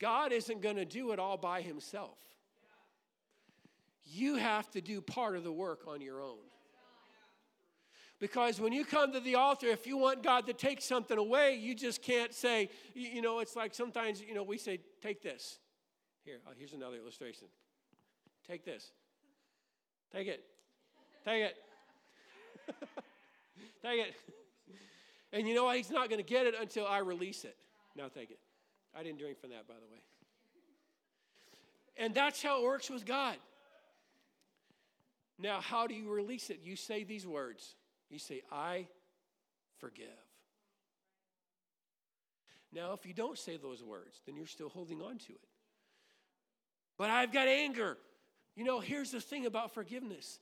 God 0.00 0.32
isn't 0.32 0.62
going 0.62 0.76
to 0.76 0.84
do 0.84 1.12
it 1.12 1.18
all 1.18 1.36
by 1.36 1.60
himself. 1.60 2.18
You 4.12 4.36
have 4.36 4.68
to 4.72 4.80
do 4.80 5.00
part 5.00 5.36
of 5.36 5.44
the 5.44 5.52
work 5.52 5.82
on 5.86 6.00
your 6.00 6.20
own. 6.20 6.38
Because 8.18 8.60
when 8.60 8.72
you 8.72 8.84
come 8.84 9.12
to 9.12 9.20
the 9.20 9.36
altar, 9.36 9.68
if 9.68 9.86
you 9.86 9.96
want 9.96 10.22
God 10.22 10.46
to 10.46 10.52
take 10.52 10.82
something 10.82 11.16
away, 11.16 11.54
you 11.54 11.74
just 11.74 12.02
can't 12.02 12.34
say, 12.34 12.68
you 12.94 13.22
know, 13.22 13.38
it's 13.38 13.56
like 13.56 13.74
sometimes, 13.74 14.20
you 14.20 14.34
know, 14.34 14.42
we 14.42 14.58
say, 14.58 14.80
take 15.02 15.22
this. 15.22 15.58
Here, 16.24 16.38
oh, 16.46 16.52
here's 16.58 16.74
another 16.74 16.96
illustration. 16.96 17.48
Take 18.46 18.64
this. 18.64 18.92
Take 20.12 20.28
it. 20.28 20.44
Take 21.24 21.44
it. 21.44 21.56
take 23.82 24.00
it. 24.00 24.14
And 25.32 25.48
you 25.48 25.54
know 25.54 25.64
what? 25.64 25.76
He's 25.76 25.90
not 25.90 26.10
going 26.10 26.22
to 26.22 26.28
get 26.28 26.46
it 26.46 26.54
until 26.60 26.86
I 26.86 26.98
release 26.98 27.44
it. 27.44 27.56
Now 27.96 28.08
take 28.08 28.30
it. 28.30 28.38
I 28.98 29.02
didn't 29.02 29.18
drink 29.18 29.40
from 29.40 29.50
that, 29.50 29.66
by 29.68 29.74
the 29.74 29.92
way. 29.92 30.02
And 31.96 32.14
that's 32.14 32.42
how 32.42 32.60
it 32.60 32.64
works 32.64 32.90
with 32.90 33.04
God. 33.04 33.36
Now, 35.38 35.60
how 35.60 35.86
do 35.86 35.94
you 35.94 36.10
release 36.10 36.50
it? 36.50 36.60
You 36.64 36.76
say 36.76 37.04
these 37.04 37.26
words. 37.26 37.74
You 38.10 38.18
say, 38.18 38.42
I 38.50 38.88
forgive. 39.78 40.06
Now, 42.72 42.92
if 42.92 43.04
you 43.06 43.14
don't 43.14 43.38
say 43.38 43.56
those 43.56 43.82
words, 43.82 44.20
then 44.26 44.36
you're 44.36 44.46
still 44.46 44.68
holding 44.68 45.00
on 45.02 45.18
to 45.18 45.32
it. 45.32 45.40
But 46.96 47.10
I've 47.10 47.32
got 47.32 47.48
anger. 47.48 47.96
You 48.54 48.64
know, 48.64 48.80
here's 48.80 49.10
the 49.10 49.20
thing 49.20 49.46
about 49.46 49.72
forgiveness. 49.72 50.38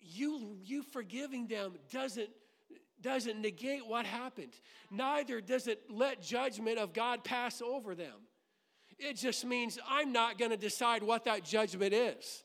You 0.00 0.56
you 0.64 0.82
forgiving 0.82 1.46
them 1.46 1.72
doesn't 1.92 2.30
doesn't 3.02 3.40
negate 3.40 3.86
what 3.86 4.06
happened. 4.06 4.52
Neither 4.90 5.40
does 5.40 5.66
it 5.66 5.82
let 5.88 6.22
judgment 6.22 6.78
of 6.78 6.92
God 6.92 7.24
pass 7.24 7.62
over 7.62 7.94
them. 7.94 8.14
It 8.98 9.16
just 9.16 9.44
means 9.44 9.78
I'm 9.88 10.12
not 10.12 10.38
going 10.38 10.50
to 10.50 10.56
decide 10.56 11.02
what 11.02 11.24
that 11.24 11.44
judgment 11.44 11.94
is. 11.94 12.42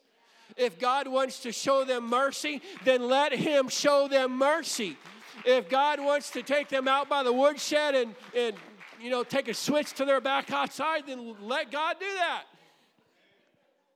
If 0.55 0.79
God 0.79 1.07
wants 1.07 1.39
to 1.41 1.51
show 1.51 1.83
them 1.83 2.09
mercy, 2.09 2.61
then 2.85 3.07
let 3.07 3.33
Him 3.33 3.69
show 3.69 4.07
them 4.07 4.37
mercy. 4.37 4.97
If 5.45 5.67
God 5.67 5.99
wants 5.99 6.29
to 6.31 6.43
take 6.43 6.69
them 6.69 6.87
out 6.87 7.09
by 7.09 7.23
the 7.23 7.33
woodshed 7.33 7.95
and, 7.95 8.13
and 8.35 8.55
you 9.01 9.09
know, 9.09 9.23
take 9.23 9.47
a 9.47 9.53
switch 9.53 9.93
to 9.93 10.05
their 10.05 10.21
back 10.21 10.51
outside, 10.51 11.07
then 11.07 11.35
let 11.41 11.71
God 11.71 11.95
do 11.99 12.05
that. 12.05 12.43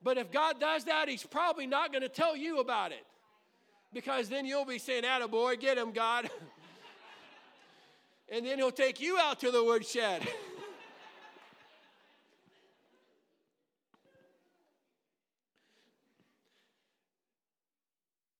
But 0.02 0.18
if 0.18 0.32
God 0.32 0.58
does 0.58 0.84
that, 0.84 1.08
He's 1.08 1.22
probably 1.22 1.66
not 1.66 1.92
going 1.92 2.02
to 2.02 2.08
tell 2.08 2.36
you 2.36 2.58
about 2.58 2.90
it 2.90 3.04
because 3.92 4.28
then 4.28 4.44
you'll 4.46 4.64
be 4.64 4.78
saying, 4.78 5.04
Attaboy, 5.04 5.58
get 5.60 5.78
him, 5.78 5.92
God. 5.92 6.30
and 8.28 8.44
then 8.46 8.58
he'll 8.58 8.70
take 8.70 9.00
you 9.00 9.18
out 9.18 9.40
to 9.40 9.50
the 9.50 9.62
woodshed. 9.62 10.22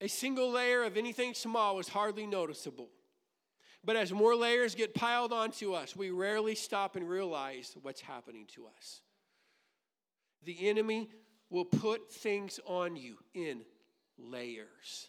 A 0.01 0.07
single 0.09 0.53
layer 0.53 0.85
of 0.85 0.97
anything 0.97 1.35
small 1.35 1.81
is 1.81 1.89
hardly 1.89 2.25
noticeable. 2.25 2.89
But 3.85 3.97
as 3.97 4.13
more 4.13 4.37
layers 4.37 4.75
get 4.75 4.95
piled 4.95 5.33
onto 5.33 5.73
us, 5.73 5.97
we 5.97 6.11
rarely 6.11 6.55
stop 6.55 6.95
and 6.95 7.09
realize 7.09 7.77
what's 7.83 8.01
happening 8.01 8.47
to 8.55 8.67
us. 8.67 9.01
The 10.45 10.69
enemy 10.69 11.11
will 11.51 11.65
put 11.65 12.13
things 12.13 12.61
on 12.65 12.97
you 12.97 13.17
in 13.35 13.63
layers. 14.19 15.09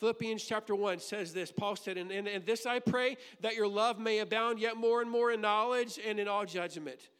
Philippians 0.00 0.42
chapter 0.42 0.74
1 0.74 0.98
says 0.98 1.34
this 1.34 1.52
Paul 1.52 1.76
said, 1.76 1.98
and, 1.98 2.10
and, 2.10 2.26
and 2.26 2.44
this 2.46 2.64
I 2.64 2.78
pray 2.78 3.18
that 3.40 3.54
your 3.54 3.68
love 3.68 3.98
may 3.98 4.20
abound 4.20 4.58
yet 4.58 4.78
more 4.78 5.02
and 5.02 5.10
more 5.10 5.30
in 5.30 5.42
knowledge 5.42 6.00
and 6.04 6.18
in 6.18 6.26
all 6.26 6.46
judgment, 6.46 7.10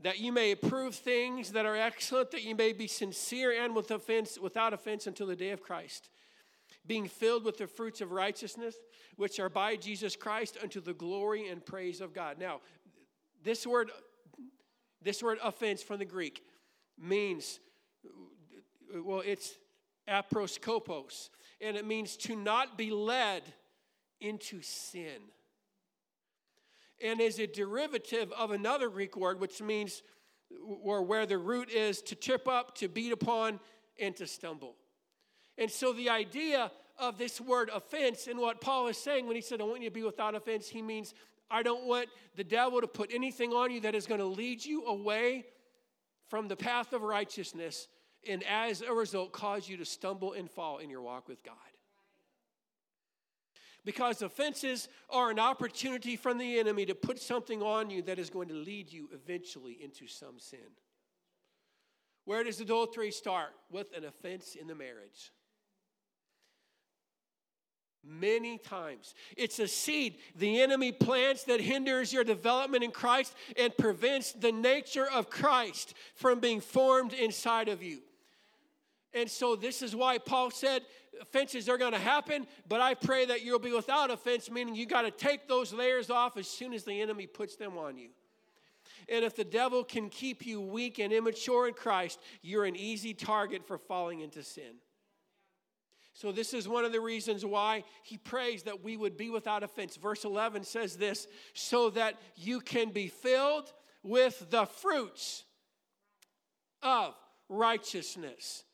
that 0.00 0.18
you 0.18 0.32
may 0.32 0.52
approve 0.52 0.94
things 0.94 1.52
that 1.52 1.66
are 1.66 1.76
excellent, 1.76 2.30
that 2.30 2.42
you 2.42 2.54
may 2.54 2.72
be 2.72 2.86
sincere 2.86 3.62
and 3.62 3.76
with 3.76 3.90
offense, 3.90 4.38
without 4.38 4.72
offense 4.72 5.06
until 5.06 5.26
the 5.26 5.36
day 5.36 5.50
of 5.50 5.62
Christ, 5.62 6.08
being 6.86 7.08
filled 7.08 7.44
with 7.44 7.58
the 7.58 7.66
fruits 7.66 8.00
of 8.00 8.10
righteousness, 8.10 8.76
which 9.16 9.38
are 9.38 9.50
by 9.50 9.76
Jesus 9.76 10.16
Christ 10.16 10.56
unto 10.62 10.80
the 10.80 10.94
glory 10.94 11.48
and 11.48 11.64
praise 11.64 12.00
of 12.00 12.14
God. 12.14 12.38
Now, 12.38 12.60
this 13.44 13.66
word, 13.66 13.90
this 15.02 15.22
word 15.22 15.38
offense 15.44 15.82
from 15.82 15.98
the 15.98 16.06
Greek 16.06 16.42
means, 16.98 17.60
well, 19.04 19.22
it's 19.26 19.52
aproskopos 20.08 21.28
and 21.60 21.76
it 21.76 21.86
means 21.86 22.16
to 22.16 22.36
not 22.36 22.76
be 22.76 22.90
led 22.90 23.42
into 24.20 24.60
sin. 24.62 25.20
And 27.02 27.20
is 27.20 27.38
a 27.38 27.46
derivative 27.46 28.32
of 28.32 28.50
another 28.50 28.88
Greek 28.88 29.16
word, 29.16 29.40
which 29.40 29.60
means, 29.60 30.02
or 30.82 31.02
where 31.02 31.26
the 31.26 31.36
root 31.36 31.70
is 31.70 32.00
to 32.02 32.14
trip 32.14 32.48
up, 32.48 32.74
to 32.76 32.88
beat 32.88 33.12
upon, 33.12 33.60
and 34.00 34.16
to 34.16 34.26
stumble. 34.26 34.76
And 35.58 35.70
so 35.70 35.92
the 35.92 36.10
idea 36.10 36.70
of 36.98 37.18
this 37.18 37.40
word 37.40 37.70
offense 37.72 38.26
and 38.26 38.38
what 38.38 38.60
Paul 38.60 38.88
is 38.88 38.96
saying 38.96 39.26
when 39.26 39.36
he 39.36 39.42
said, 39.42 39.60
I 39.60 39.64
want 39.64 39.82
you 39.82 39.90
to 39.90 39.94
be 39.94 40.02
without 40.02 40.34
offense, 40.34 40.68
he 40.68 40.80
means, 40.80 41.12
I 41.50 41.62
don't 41.62 41.84
want 41.84 42.08
the 42.34 42.44
devil 42.44 42.80
to 42.80 42.86
put 42.86 43.10
anything 43.12 43.52
on 43.52 43.70
you 43.70 43.80
that 43.80 43.94
is 43.94 44.06
going 44.06 44.20
to 44.20 44.26
lead 44.26 44.64
you 44.64 44.86
away 44.86 45.44
from 46.28 46.48
the 46.48 46.56
path 46.56 46.92
of 46.92 47.02
righteousness 47.02 47.88
and 48.28 48.42
as 48.44 48.82
a 48.82 48.92
result, 48.92 49.32
cause 49.32 49.68
you 49.68 49.76
to 49.78 49.84
stumble 49.84 50.32
and 50.32 50.50
fall 50.50 50.78
in 50.78 50.90
your 50.90 51.02
walk 51.02 51.28
with 51.28 51.42
God. 51.42 51.54
Because 53.84 54.20
offenses 54.20 54.88
are 55.10 55.30
an 55.30 55.38
opportunity 55.38 56.16
from 56.16 56.38
the 56.38 56.58
enemy 56.58 56.86
to 56.86 56.94
put 56.94 57.20
something 57.20 57.62
on 57.62 57.88
you 57.88 58.02
that 58.02 58.18
is 58.18 58.30
going 58.30 58.48
to 58.48 58.54
lead 58.54 58.92
you 58.92 59.08
eventually 59.12 59.78
into 59.80 60.08
some 60.08 60.40
sin. 60.40 60.58
Where 62.24 62.42
does 62.42 62.60
adultery 62.60 63.12
start? 63.12 63.50
With 63.70 63.96
an 63.96 64.04
offense 64.04 64.56
in 64.60 64.66
the 64.66 64.74
marriage. 64.74 65.32
Many 68.04 68.58
times. 68.58 69.14
It's 69.36 69.60
a 69.60 69.68
seed 69.68 70.18
the 70.34 70.60
enemy 70.60 70.90
plants 70.90 71.44
that 71.44 71.60
hinders 71.60 72.12
your 72.12 72.24
development 72.24 72.82
in 72.82 72.90
Christ 72.90 73.34
and 73.56 73.76
prevents 73.76 74.32
the 74.32 74.52
nature 74.52 75.06
of 75.08 75.30
Christ 75.30 75.94
from 76.16 76.40
being 76.40 76.60
formed 76.60 77.12
inside 77.12 77.68
of 77.68 77.84
you. 77.84 78.00
And 79.16 79.30
so, 79.30 79.56
this 79.56 79.80
is 79.80 79.96
why 79.96 80.18
Paul 80.18 80.50
said 80.50 80.82
offenses 81.22 81.70
are 81.70 81.78
going 81.78 81.94
to 81.94 81.98
happen, 81.98 82.46
but 82.68 82.82
I 82.82 82.92
pray 82.92 83.24
that 83.24 83.42
you'll 83.42 83.58
be 83.58 83.72
without 83.72 84.10
offense, 84.10 84.50
meaning 84.50 84.74
you 84.74 84.84
got 84.84 85.02
to 85.02 85.10
take 85.10 85.48
those 85.48 85.72
layers 85.72 86.10
off 86.10 86.36
as 86.36 86.46
soon 86.46 86.74
as 86.74 86.84
the 86.84 87.00
enemy 87.00 87.26
puts 87.26 87.56
them 87.56 87.78
on 87.78 87.96
you. 87.96 88.10
And 89.08 89.24
if 89.24 89.34
the 89.34 89.44
devil 89.44 89.84
can 89.84 90.10
keep 90.10 90.44
you 90.44 90.60
weak 90.60 90.98
and 90.98 91.14
immature 91.14 91.66
in 91.66 91.72
Christ, 91.72 92.20
you're 92.42 92.66
an 92.66 92.76
easy 92.76 93.14
target 93.14 93.66
for 93.66 93.78
falling 93.78 94.20
into 94.20 94.42
sin. 94.42 94.74
So, 96.12 96.30
this 96.30 96.52
is 96.52 96.68
one 96.68 96.84
of 96.84 96.92
the 96.92 97.00
reasons 97.00 97.42
why 97.42 97.84
he 98.02 98.18
prays 98.18 98.64
that 98.64 98.84
we 98.84 98.98
would 98.98 99.16
be 99.16 99.30
without 99.30 99.62
offense. 99.62 99.96
Verse 99.96 100.26
11 100.26 100.64
says 100.64 100.96
this 100.96 101.26
so 101.54 101.88
that 101.90 102.16
you 102.36 102.60
can 102.60 102.90
be 102.90 103.08
filled 103.08 103.72
with 104.02 104.50
the 104.50 104.66
fruits 104.66 105.44
of 106.82 107.14
righteousness. 107.48 108.64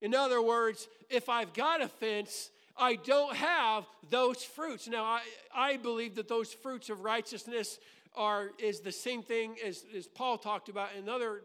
In 0.00 0.14
other 0.14 0.40
words, 0.40 0.88
if 1.08 1.28
I've 1.28 1.52
got 1.52 1.82
offense, 1.82 2.50
I 2.76 2.96
don't 2.96 3.36
have 3.36 3.84
those 4.08 4.42
fruits. 4.42 4.88
Now, 4.88 5.04
I, 5.04 5.20
I 5.54 5.76
believe 5.76 6.14
that 6.14 6.28
those 6.28 6.52
fruits 6.52 6.88
of 6.88 7.02
righteousness 7.02 7.78
are 8.16 8.50
is 8.58 8.80
the 8.80 8.92
same 8.92 9.22
thing 9.22 9.56
as, 9.64 9.84
as 9.96 10.06
Paul 10.06 10.38
talked 10.38 10.68
about 10.68 10.88
in 10.96 11.02
another 11.02 11.42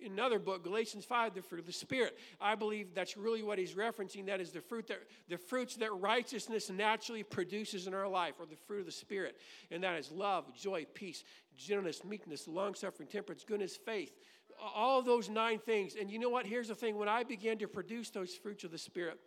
in 0.00 0.12
another 0.12 0.38
book, 0.38 0.62
Galatians 0.62 1.04
5, 1.04 1.34
the 1.34 1.42
fruit 1.42 1.58
of 1.58 1.66
the 1.66 1.72
Spirit. 1.72 2.16
I 2.40 2.54
believe 2.54 2.94
that's 2.94 3.16
really 3.16 3.42
what 3.42 3.58
he's 3.58 3.74
referencing. 3.74 4.26
That 4.26 4.40
is 4.40 4.52
the 4.52 4.60
fruit 4.60 4.86
that 4.88 5.00
the 5.28 5.38
fruits 5.38 5.76
that 5.76 5.92
righteousness 5.92 6.70
naturally 6.70 7.22
produces 7.22 7.86
in 7.86 7.94
our 7.94 8.08
life, 8.08 8.34
or 8.38 8.46
the 8.46 8.56
fruit 8.56 8.80
of 8.80 8.86
the 8.86 8.92
Spirit. 8.92 9.36
And 9.70 9.82
that 9.82 9.98
is 9.98 10.12
love, 10.12 10.54
joy, 10.56 10.86
peace, 10.94 11.24
gentleness, 11.56 12.04
meekness, 12.04 12.46
long 12.46 12.74
suffering, 12.74 13.08
temperance, 13.08 13.44
goodness, 13.44 13.76
faith. 13.76 14.12
All 14.60 15.02
those 15.02 15.28
nine 15.28 15.58
things. 15.58 15.94
And 15.98 16.10
you 16.10 16.18
know 16.18 16.30
what? 16.30 16.46
Here's 16.46 16.68
the 16.68 16.74
thing 16.74 16.96
when 16.96 17.08
I 17.08 17.22
began 17.24 17.58
to 17.58 17.68
produce 17.68 18.10
those 18.10 18.34
fruits 18.34 18.64
of 18.64 18.70
the 18.70 18.78
Spirit, 18.78 19.18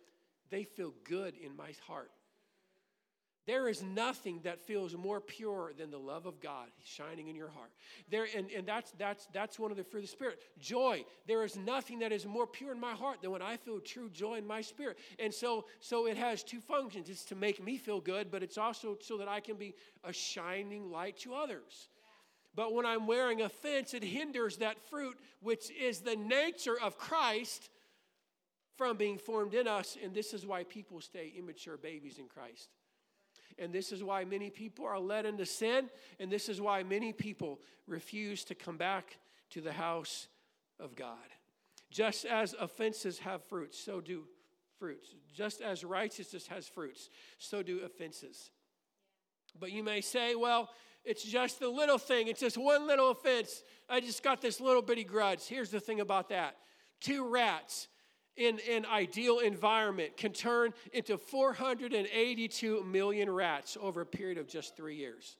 they 0.50 0.64
feel 0.64 0.92
good 1.04 1.34
in 1.36 1.56
my 1.56 1.72
heart. 1.86 2.10
There 3.44 3.68
is 3.68 3.82
nothing 3.82 4.40
that 4.44 4.60
feels 4.60 4.94
more 4.96 5.20
pure 5.20 5.72
than 5.76 5.90
the 5.90 5.98
love 5.98 6.26
of 6.26 6.40
God 6.40 6.68
shining 6.84 7.26
in 7.26 7.34
your 7.34 7.48
heart. 7.48 7.72
There, 8.08 8.28
and, 8.36 8.48
and 8.52 8.64
that's, 8.66 8.92
that's, 8.92 9.26
that's 9.32 9.58
one 9.58 9.72
of 9.72 9.76
the 9.76 9.82
fruit 9.82 10.00
of 10.00 10.04
the 10.04 10.12
Spirit. 10.12 10.40
Joy. 10.60 11.04
There 11.26 11.42
is 11.42 11.56
nothing 11.56 11.98
that 12.00 12.12
is 12.12 12.24
more 12.24 12.46
pure 12.46 12.70
in 12.70 12.78
my 12.78 12.92
heart 12.92 13.20
than 13.20 13.32
when 13.32 13.42
I 13.42 13.56
feel 13.56 13.80
true 13.80 14.10
joy 14.10 14.36
in 14.36 14.46
my 14.46 14.60
spirit. 14.60 14.98
And 15.18 15.34
so, 15.34 15.64
so 15.80 16.06
it 16.06 16.16
has 16.16 16.44
two 16.44 16.60
functions. 16.60 17.08
It's 17.08 17.24
to 17.26 17.34
make 17.34 17.60
me 17.62 17.78
feel 17.78 18.00
good, 18.00 18.30
but 18.30 18.44
it's 18.44 18.58
also 18.58 18.96
so 19.00 19.16
that 19.18 19.26
I 19.26 19.40
can 19.40 19.56
be 19.56 19.74
a 20.04 20.12
shining 20.12 20.92
light 20.92 21.16
to 21.18 21.34
others. 21.34 21.88
But 22.54 22.74
when 22.74 22.84
I'm 22.84 23.06
wearing 23.06 23.40
offense, 23.40 23.94
it 23.94 24.04
hinders 24.04 24.58
that 24.58 24.78
fruit, 24.90 25.18
which 25.40 25.70
is 25.70 26.00
the 26.00 26.16
nature 26.16 26.78
of 26.78 26.98
Christ, 26.98 27.70
from 28.76 28.96
being 28.96 29.18
formed 29.18 29.54
in 29.54 29.66
us. 29.66 29.96
And 30.02 30.14
this 30.14 30.34
is 30.34 30.46
why 30.46 30.64
people 30.64 31.00
stay 31.00 31.32
immature 31.36 31.76
babies 31.76 32.18
in 32.18 32.26
Christ. 32.26 32.68
And 33.58 33.72
this 33.72 33.92
is 33.92 34.02
why 34.02 34.24
many 34.24 34.50
people 34.50 34.86
are 34.86 34.98
led 34.98 35.26
into 35.26 35.46
sin. 35.46 35.88
And 36.18 36.30
this 36.30 36.48
is 36.48 36.60
why 36.60 36.82
many 36.82 37.12
people 37.12 37.60
refuse 37.86 38.44
to 38.44 38.54
come 38.54 38.76
back 38.76 39.18
to 39.50 39.60
the 39.60 39.72
house 39.72 40.28
of 40.80 40.96
God. 40.96 41.16
Just 41.90 42.24
as 42.24 42.54
offenses 42.58 43.18
have 43.20 43.44
fruits, 43.44 43.78
so 43.78 44.00
do 44.00 44.24
fruits. 44.78 45.14
Just 45.34 45.60
as 45.60 45.84
righteousness 45.84 46.46
has 46.46 46.66
fruits, 46.66 47.10
so 47.38 47.62
do 47.62 47.80
offenses. 47.84 48.50
But 49.58 49.70
you 49.70 49.82
may 49.82 50.00
say, 50.00 50.34
well, 50.34 50.70
it's 51.04 51.24
just 51.24 51.62
a 51.62 51.68
little 51.68 51.98
thing. 51.98 52.28
It's 52.28 52.40
just 52.40 52.56
one 52.56 52.86
little 52.86 53.10
offense. 53.10 53.62
I 53.88 54.00
just 54.00 54.22
got 54.22 54.40
this 54.40 54.60
little 54.60 54.82
bitty 54.82 55.04
grudge. 55.04 55.46
Here's 55.46 55.70
the 55.70 55.80
thing 55.80 56.00
about 56.00 56.28
that 56.28 56.56
two 57.00 57.28
rats 57.28 57.88
in 58.36 58.58
an 58.70 58.86
ideal 58.86 59.40
environment 59.40 60.16
can 60.16 60.32
turn 60.32 60.72
into 60.92 61.18
482 61.18 62.84
million 62.84 63.30
rats 63.30 63.76
over 63.80 64.00
a 64.00 64.06
period 64.06 64.38
of 64.38 64.48
just 64.48 64.76
three 64.76 64.96
years. 64.96 65.36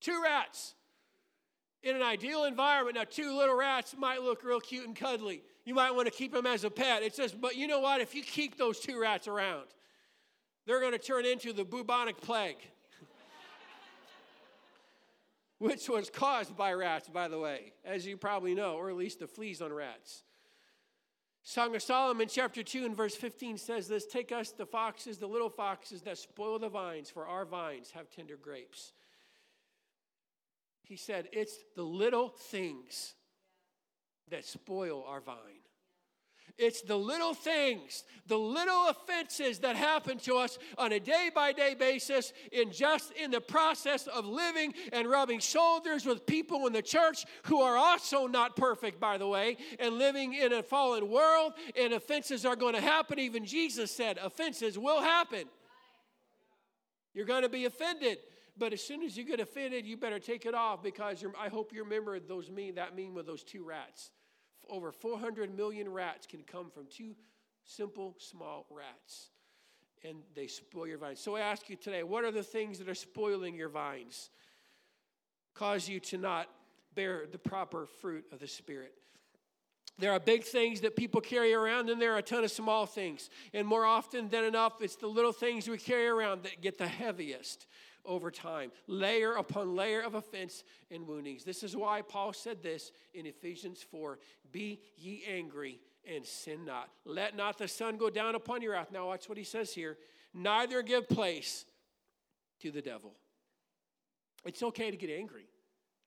Two 0.00 0.22
rats 0.22 0.74
in 1.82 1.96
an 1.96 2.02
ideal 2.02 2.44
environment. 2.44 2.96
Now, 2.96 3.04
two 3.08 3.36
little 3.36 3.56
rats 3.56 3.94
might 3.98 4.22
look 4.22 4.44
real 4.44 4.60
cute 4.60 4.86
and 4.86 4.94
cuddly. 4.94 5.42
You 5.64 5.74
might 5.74 5.94
want 5.94 6.06
to 6.06 6.12
keep 6.12 6.32
them 6.32 6.46
as 6.46 6.64
a 6.64 6.70
pet. 6.70 7.02
It 7.02 7.14
says, 7.14 7.32
but 7.32 7.56
you 7.56 7.66
know 7.66 7.80
what? 7.80 8.00
If 8.00 8.14
you 8.14 8.22
keep 8.22 8.56
those 8.56 8.78
two 8.78 9.00
rats 9.00 9.26
around, 9.26 9.64
they're 10.66 10.80
going 10.80 10.92
to 10.92 10.98
turn 10.98 11.24
into 11.24 11.52
the 11.52 11.64
bubonic 11.64 12.20
plague, 12.20 12.56
which 15.58 15.88
was 15.88 16.10
caused 16.10 16.56
by 16.56 16.72
rats, 16.72 17.08
by 17.08 17.28
the 17.28 17.38
way, 17.38 17.72
as 17.84 18.06
you 18.06 18.16
probably 18.16 18.54
know, 18.54 18.74
or 18.74 18.90
at 18.90 18.96
least 18.96 19.20
the 19.20 19.26
fleas 19.26 19.62
on 19.62 19.72
rats. 19.72 20.24
Song 21.46 21.76
of 21.76 21.82
Solomon, 21.82 22.26
chapter 22.26 22.62
2, 22.62 22.86
and 22.86 22.96
verse 22.96 23.14
15 23.14 23.58
says 23.58 23.86
this 23.86 24.06
Take 24.06 24.32
us 24.32 24.50
the 24.50 24.64
foxes, 24.64 25.18
the 25.18 25.26
little 25.26 25.50
foxes 25.50 26.00
that 26.02 26.16
spoil 26.16 26.58
the 26.58 26.70
vines, 26.70 27.10
for 27.10 27.26
our 27.26 27.44
vines 27.44 27.90
have 27.90 28.08
tender 28.08 28.36
grapes. 28.36 28.94
He 30.82 30.96
said, 30.96 31.28
It's 31.32 31.54
the 31.76 31.82
little 31.82 32.30
things 32.30 33.14
that 34.30 34.44
spoil 34.44 35.04
our 35.06 35.20
vine. 35.20 35.63
It's 36.56 36.82
the 36.82 36.96
little 36.96 37.34
things, 37.34 38.04
the 38.28 38.38
little 38.38 38.88
offenses 38.88 39.58
that 39.60 39.74
happen 39.74 40.18
to 40.18 40.36
us 40.36 40.56
on 40.78 40.92
a 40.92 41.00
day 41.00 41.30
by 41.34 41.52
day 41.52 41.74
basis, 41.74 42.32
in 42.52 42.70
just 42.70 43.10
in 43.12 43.32
the 43.32 43.40
process 43.40 44.06
of 44.06 44.24
living 44.24 44.72
and 44.92 45.08
rubbing 45.08 45.40
shoulders 45.40 46.06
with 46.06 46.26
people 46.26 46.68
in 46.68 46.72
the 46.72 46.82
church 46.82 47.24
who 47.44 47.60
are 47.60 47.76
also 47.76 48.28
not 48.28 48.54
perfect, 48.54 49.00
by 49.00 49.18
the 49.18 49.26
way, 49.26 49.56
and 49.80 49.94
living 49.98 50.34
in 50.34 50.52
a 50.52 50.62
fallen 50.62 51.10
world. 51.10 51.54
And 51.76 51.92
offenses 51.92 52.44
are 52.46 52.56
going 52.56 52.74
to 52.74 52.80
happen. 52.80 53.18
Even 53.18 53.44
Jesus 53.44 53.90
said, 53.90 54.18
offenses 54.18 54.78
will 54.78 55.00
happen. 55.00 55.44
You're 57.14 57.26
going 57.26 57.42
to 57.42 57.48
be 57.48 57.64
offended. 57.64 58.18
But 58.56 58.72
as 58.72 58.80
soon 58.80 59.02
as 59.02 59.16
you 59.16 59.24
get 59.24 59.40
offended, 59.40 59.84
you 59.84 59.96
better 59.96 60.20
take 60.20 60.46
it 60.46 60.54
off 60.54 60.84
because 60.84 61.24
I 61.36 61.48
hope 61.48 61.72
you 61.72 61.82
remember 61.82 62.20
those 62.20 62.48
meme, 62.48 62.76
that 62.76 62.96
meme 62.96 63.12
with 63.12 63.26
those 63.26 63.42
two 63.42 63.64
rats 63.64 64.12
over 64.70 64.92
400 64.92 65.56
million 65.56 65.90
rats 65.90 66.26
can 66.26 66.42
come 66.42 66.70
from 66.70 66.86
two 66.90 67.14
simple, 67.64 68.14
small 68.18 68.66
rats. 68.70 69.30
And 70.06 70.18
they 70.34 70.46
spoil 70.46 70.86
your 70.86 70.98
vines. 70.98 71.20
So 71.20 71.36
I 71.36 71.40
ask 71.40 71.70
you 71.70 71.76
today 71.76 72.02
what 72.02 72.24
are 72.24 72.30
the 72.30 72.42
things 72.42 72.78
that 72.78 72.88
are 72.88 72.94
spoiling 72.94 73.54
your 73.54 73.70
vines? 73.70 74.30
Cause 75.54 75.88
you 75.88 76.00
to 76.00 76.18
not 76.18 76.48
bear 76.94 77.24
the 77.30 77.38
proper 77.38 77.86
fruit 77.86 78.24
of 78.32 78.40
the 78.40 78.48
Spirit. 78.48 78.92
There 79.98 80.12
are 80.12 80.18
big 80.18 80.42
things 80.42 80.80
that 80.80 80.96
people 80.96 81.20
carry 81.20 81.54
around, 81.54 81.88
and 81.88 82.02
there 82.02 82.14
are 82.14 82.18
a 82.18 82.22
ton 82.22 82.42
of 82.42 82.50
small 82.50 82.84
things. 82.84 83.30
And 83.52 83.66
more 83.66 83.84
often 83.84 84.28
than 84.28 84.42
enough, 84.44 84.82
it's 84.82 84.96
the 84.96 85.06
little 85.06 85.32
things 85.32 85.68
we 85.68 85.78
carry 85.78 86.08
around 86.08 86.42
that 86.42 86.60
get 86.60 86.78
the 86.78 86.88
heaviest 86.88 87.66
over 88.04 88.30
time, 88.30 88.70
layer 88.86 89.34
upon 89.34 89.74
layer 89.74 90.00
of 90.00 90.14
offense 90.14 90.64
and 90.90 91.06
woundings. 91.06 91.44
This 91.44 91.62
is 91.62 91.76
why 91.76 92.02
Paul 92.02 92.32
said 92.32 92.62
this 92.62 92.92
in 93.14 93.26
Ephesians 93.26 93.82
4 93.82 94.18
Be 94.52 94.80
ye 94.96 95.22
angry 95.28 95.80
and 96.06 96.24
sin 96.24 96.64
not. 96.64 96.90
Let 97.04 97.36
not 97.36 97.58
the 97.58 97.68
sun 97.68 97.96
go 97.96 98.10
down 98.10 98.34
upon 98.34 98.62
your 98.62 98.72
wrath. 98.72 98.92
Now, 98.92 99.08
watch 99.08 99.28
what 99.28 99.38
he 99.38 99.44
says 99.44 99.72
here. 99.72 99.96
Neither 100.32 100.82
give 100.82 101.08
place 101.08 101.64
to 102.60 102.70
the 102.70 102.82
devil. 102.82 103.12
It's 104.44 104.62
okay 104.62 104.90
to 104.90 104.96
get 104.96 105.10
angry 105.10 105.46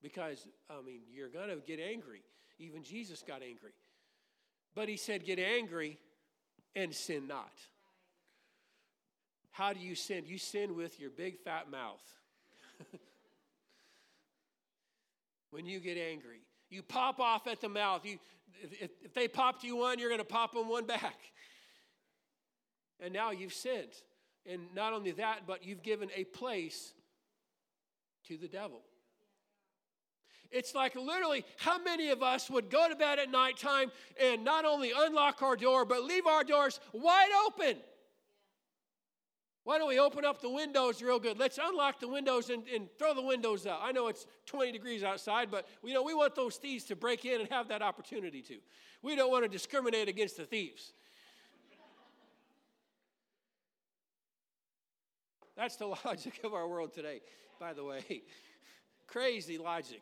because, 0.02 0.48
I 0.70 0.82
mean, 0.86 1.02
you're 1.12 1.30
going 1.30 1.50
to 1.50 1.58
get 1.66 1.80
angry. 1.80 2.22
Even 2.60 2.84
Jesus 2.84 3.24
got 3.26 3.42
angry. 3.42 3.72
But 4.76 4.90
he 4.90 4.98
said, 4.98 5.26
Get 5.26 5.40
angry 5.40 5.98
and 6.76 6.94
sin 6.94 7.28
not. 7.28 7.54
How 9.58 9.74
do 9.74 9.80
you 9.80 9.96
sin? 9.96 10.26
You 10.28 10.38
sin 10.38 10.76
with 10.76 11.00
your 11.00 11.10
big 11.10 11.39
fat 11.39 11.72
mouth. 11.72 12.04
when 15.50 15.65
you 15.65 15.80
get 15.80 15.98
angry, 15.98 16.41
you 16.70 16.84
pop 16.84 17.20
off 17.20 17.48
at 17.48 17.60
the 17.60 17.67
mouth. 17.67 18.06
You, 18.06 18.20
if, 18.62 18.91
if 19.04 19.15
they 19.15 19.28
popped 19.28 19.63
you 19.63 19.78
one, 19.78 19.98
you're 19.98 20.10
going 20.10 20.20
to 20.20 20.26
pop 20.26 20.54
them 20.54 20.70
one 20.70 20.86
back. 20.86 21.17
And 23.00 23.12
now 23.12 23.32
you've 23.32 23.54
sinned. 23.54 23.93
And 24.46 24.62
not 24.76 24.93
only 24.93 25.10
that, 25.13 25.48
but 25.48 25.65
you've 25.65 25.82
given 25.82 26.10
a 26.15 26.26
place 26.26 26.93
to 28.28 28.38
the 28.38 28.48
devil. 28.48 28.82
It's 30.52 30.76
like 30.76 30.96
literally, 30.96 31.43
how 31.58 31.82
many 31.82 32.10
of 32.10 32.22
us 32.22 32.48
would 32.48 32.70
go 32.70 32.88
to 32.88 32.96
bed 32.96 33.17
at 33.17 33.32
nighttime 33.32 33.91
and 34.22 34.46
not 34.46 34.65
only 34.65 34.93
unlock 34.96 35.41
our 35.41 35.56
door, 35.56 35.84
but 35.84 36.04
leave 36.04 36.28
our 36.28 36.43
doors 36.43 36.80
wide 36.93 37.32
open? 37.48 37.78
Why 39.67 39.77
don't 39.77 39.89
we 39.89 39.99
open 39.99 40.23
up 40.23 40.41
the 40.41 40.49
windows 40.49 41.01
real 41.01 41.19
good? 41.19 41.38
Let's 41.38 41.60
unlock 41.62 41.99
the 41.99 42.08
windows 42.08 42.49
and, 42.49 42.63
and 42.73 42.88
throw 42.97 43.13
the 43.13 43.21
windows 43.21 43.67
out. 43.67 43.82
I 43.84 43.91
know 43.91 44.08
it's 44.08 44.25
20 44.45 44.71
degrees 44.71 45.03
outside, 45.03 45.51
but 45.51 45.67
you 45.84 45.93
know, 45.93 46.03
we 46.03 46.13
want 46.13 46.36
those 46.36 46.56
thieves 46.56 46.86
to 46.86 46.95
break 46.95 47.25
in 47.25 47.41
and 47.41 47.49
have 47.51 47.67
that 47.67 47.82
opportunity 47.82 48.41
to. 48.43 48.60
We 49.01 49.17
don't 49.17 49.30
want 49.30 49.43
to 49.43 49.49
discriminate 49.49 50.08
against 50.08 50.38
the 50.38 50.45
thieves. 50.45 50.93
That's 55.58 55.75
the 55.75 55.88
logic 56.06 56.39
of 56.45 56.53
our 56.53 56.65
world 56.65 56.93
today, 56.93 57.19
by 57.60 57.73
the 57.73 57.84
way. 57.84 58.21
Crazy 59.08 59.58
logic. 59.58 60.01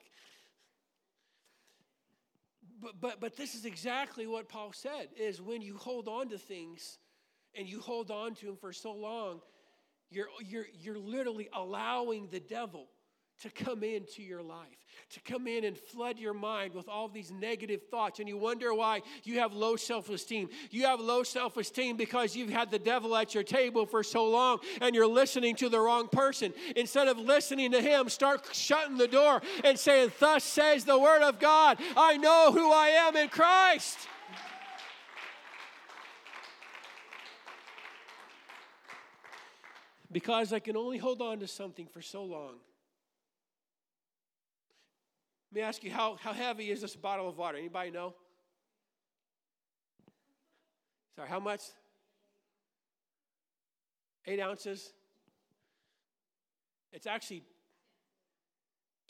But, 2.80 3.02
but, 3.02 3.20
but 3.20 3.36
this 3.36 3.56
is 3.56 3.66
exactly 3.66 4.28
what 4.28 4.48
Paul 4.48 4.74
said 4.74 5.08
is 5.18 5.42
when 5.42 5.64
you 5.64 5.76
hold 5.76 6.08
on 6.08 6.30
to 6.30 6.38
things 6.38 7.00
and 7.56 7.68
you 7.68 7.80
hold 7.80 8.12
on 8.12 8.36
to 8.36 8.46
them 8.46 8.58
for 8.58 8.72
so 8.72 8.94
long, 8.94 9.42
you're, 10.16 10.28
you're, 10.48 10.66
you're 10.80 10.98
literally 10.98 11.50
allowing 11.54 12.30
the 12.32 12.40
devil 12.40 12.88
to 13.42 13.50
come 13.50 13.84
into 13.84 14.24
your 14.24 14.42
life, 14.42 14.78
to 15.10 15.20
come 15.20 15.46
in 15.46 15.66
and 15.66 15.78
flood 15.78 16.18
your 16.18 16.34
mind 16.34 16.74
with 16.74 16.88
all 16.88 17.10
these 17.10 17.32
negative 17.32 17.82
thoughts. 17.92 18.20
And 18.20 18.30
you 18.30 18.38
wonder 18.38 18.74
why 18.74 19.02
you 19.26 19.40
have 19.40 19.52
low 19.52 19.76
self 19.76 20.10
esteem. 20.10 20.48
You 20.72 20.86
have 20.86 21.02
low 21.02 21.24
self 21.24 21.58
esteem 21.58 21.98
because 21.98 22.34
you've 22.34 22.50
had 22.50 22.72
the 22.72 22.80
devil 22.80 23.14
at 23.14 23.34
your 23.34 23.44
table 23.44 23.86
for 23.86 24.04
so 24.04 24.30
long 24.30 24.60
and 24.80 24.96
you're 24.96 25.06
listening 25.06 25.56
to 25.58 25.68
the 25.68 25.82
wrong 25.82 26.08
person. 26.08 26.54
Instead 26.78 27.10
of 27.10 27.20
listening 27.20 27.74
to 27.74 27.82
him, 27.82 28.08
start 28.08 28.48
shutting 28.54 28.98
the 28.98 29.10
door 29.10 29.42
and 29.66 29.78
saying, 29.78 30.14
Thus 30.18 30.46
says 30.46 30.86
the 30.86 30.98
word 30.98 31.22
of 31.22 31.38
God, 31.38 31.78
I 31.98 32.16
know 32.16 32.54
who 32.54 32.72
I 32.72 32.88
am 32.88 33.18
in 33.18 33.28
Christ. 33.28 34.08
Because 40.16 40.54
I 40.54 40.60
can 40.60 40.78
only 40.78 40.98
hold 40.98 41.22
on 41.22 41.40
to 41.40 41.48
something 41.48 41.88
for 41.88 42.02
so 42.02 42.24
long. 42.24 42.56
Let 45.52 45.60
me 45.60 45.62
ask 45.62 45.84
you, 45.84 45.92
how, 45.92 46.16
how 46.22 46.32
heavy 46.32 46.72
is 46.72 46.80
this 46.80 46.96
bottle 46.96 47.28
of 47.28 47.38
water? 47.38 47.58
Anybody 47.58 47.92
know? 47.92 48.14
Sorry, 51.18 51.28
how 51.28 51.42
much? 51.42 51.64
Eight 54.26 54.40
ounces. 54.40 54.94
It's 56.94 57.08
actually 57.08 57.44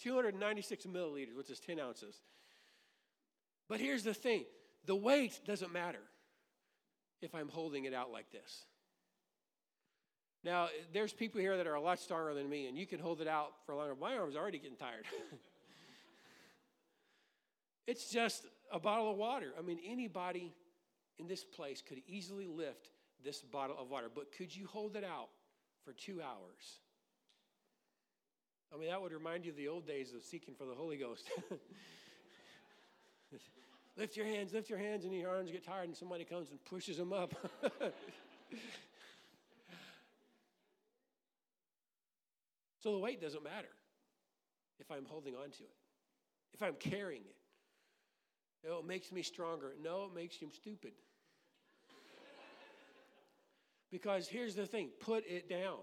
296 0.01 0.87
milliliters, 0.87 1.37
which 1.37 1.51
is 1.51 1.59
10 1.59 1.79
ounces. 1.79 2.15
But 3.69 3.79
here's 3.79 4.03
the 4.03 4.15
thing 4.15 4.45
the 4.85 4.95
weight 4.95 5.39
doesn't 5.45 5.71
matter 5.71 6.01
if 7.21 7.35
I'm 7.35 7.49
holding 7.49 7.85
it 7.85 7.93
out 7.93 8.11
like 8.11 8.31
this. 8.31 8.65
Now, 10.45 10.69
there's 10.93 11.11
people 11.11 11.41
here 11.41 11.57
that 11.57 11.65
are 11.65 11.73
a 11.73 11.81
lot 11.81 11.99
stronger 11.99 12.35
than 12.35 12.47
me, 12.47 12.67
and 12.67 12.77
you 12.77 12.85
can 12.85 12.99
hold 12.99 13.19
it 13.19 13.27
out 13.27 13.53
for 13.65 13.73
longer. 13.73 13.95
My 13.99 14.15
arm's 14.15 14.35
already 14.35 14.59
getting 14.59 14.77
tired. 14.77 15.05
It's 17.87 18.09
just 18.09 18.47
a 18.71 18.79
bottle 18.79 19.11
of 19.11 19.17
water. 19.17 19.51
I 19.59 19.61
mean, 19.61 19.77
anybody 19.85 20.55
in 21.19 21.27
this 21.27 21.43
place 21.43 21.83
could 21.87 22.01
easily 22.07 22.47
lift 22.47 22.89
this 23.23 23.41
bottle 23.41 23.75
of 23.79 23.91
water, 23.91 24.07
but 24.13 24.31
could 24.35 24.55
you 24.55 24.65
hold 24.65 24.95
it 24.95 25.03
out 25.03 25.29
for 25.83 25.93
two 25.93 26.19
hours? 26.19 26.79
I 28.73 28.77
mean, 28.77 28.89
that 28.89 28.99
would 28.99 29.11
remind 29.11 29.45
you 29.45 29.51
of 29.51 29.57
the 29.57 29.67
old 29.67 29.85
days 29.85 30.15
of 30.15 30.23
seeking 30.23 30.55
for 30.55 30.65
the 30.65 30.73
Holy 30.73 30.97
Ghost. 30.97 31.29
lift 33.97 34.17
your 34.17 34.25
hands, 34.25 34.51
lift 34.51 34.67
your 34.67 34.79
hands, 34.79 35.05
and 35.05 35.13
your 35.13 35.29
arms 35.29 35.51
get 35.51 35.63
tired, 35.63 35.85
and 35.87 35.95
somebody 35.95 36.23
comes 36.23 36.49
and 36.49 36.65
pushes 36.65 36.97
them 36.97 37.13
up. 37.13 37.35
so 42.85 42.91
the 42.91 42.99
weight 42.99 43.19
doesn't 43.19 43.43
matter 43.43 43.73
if 44.79 44.91
I'm 44.91 45.05
holding 45.05 45.33
on 45.33 45.49
to 45.49 45.63
it, 45.63 45.75
if 46.53 46.61
I'm 46.61 46.75
carrying 46.75 47.23
it. 47.23 47.35
No, 48.63 48.77
it 48.77 48.85
makes 48.85 49.11
me 49.11 49.23
stronger. 49.23 49.73
No, 49.81 50.05
it 50.05 50.13
makes 50.13 50.37
him 50.37 50.51
stupid. 50.51 50.91
because 53.91 54.27
here's 54.27 54.53
the 54.53 54.67
thing 54.67 54.89
put 54.99 55.23
it 55.27 55.49
down. 55.49 55.79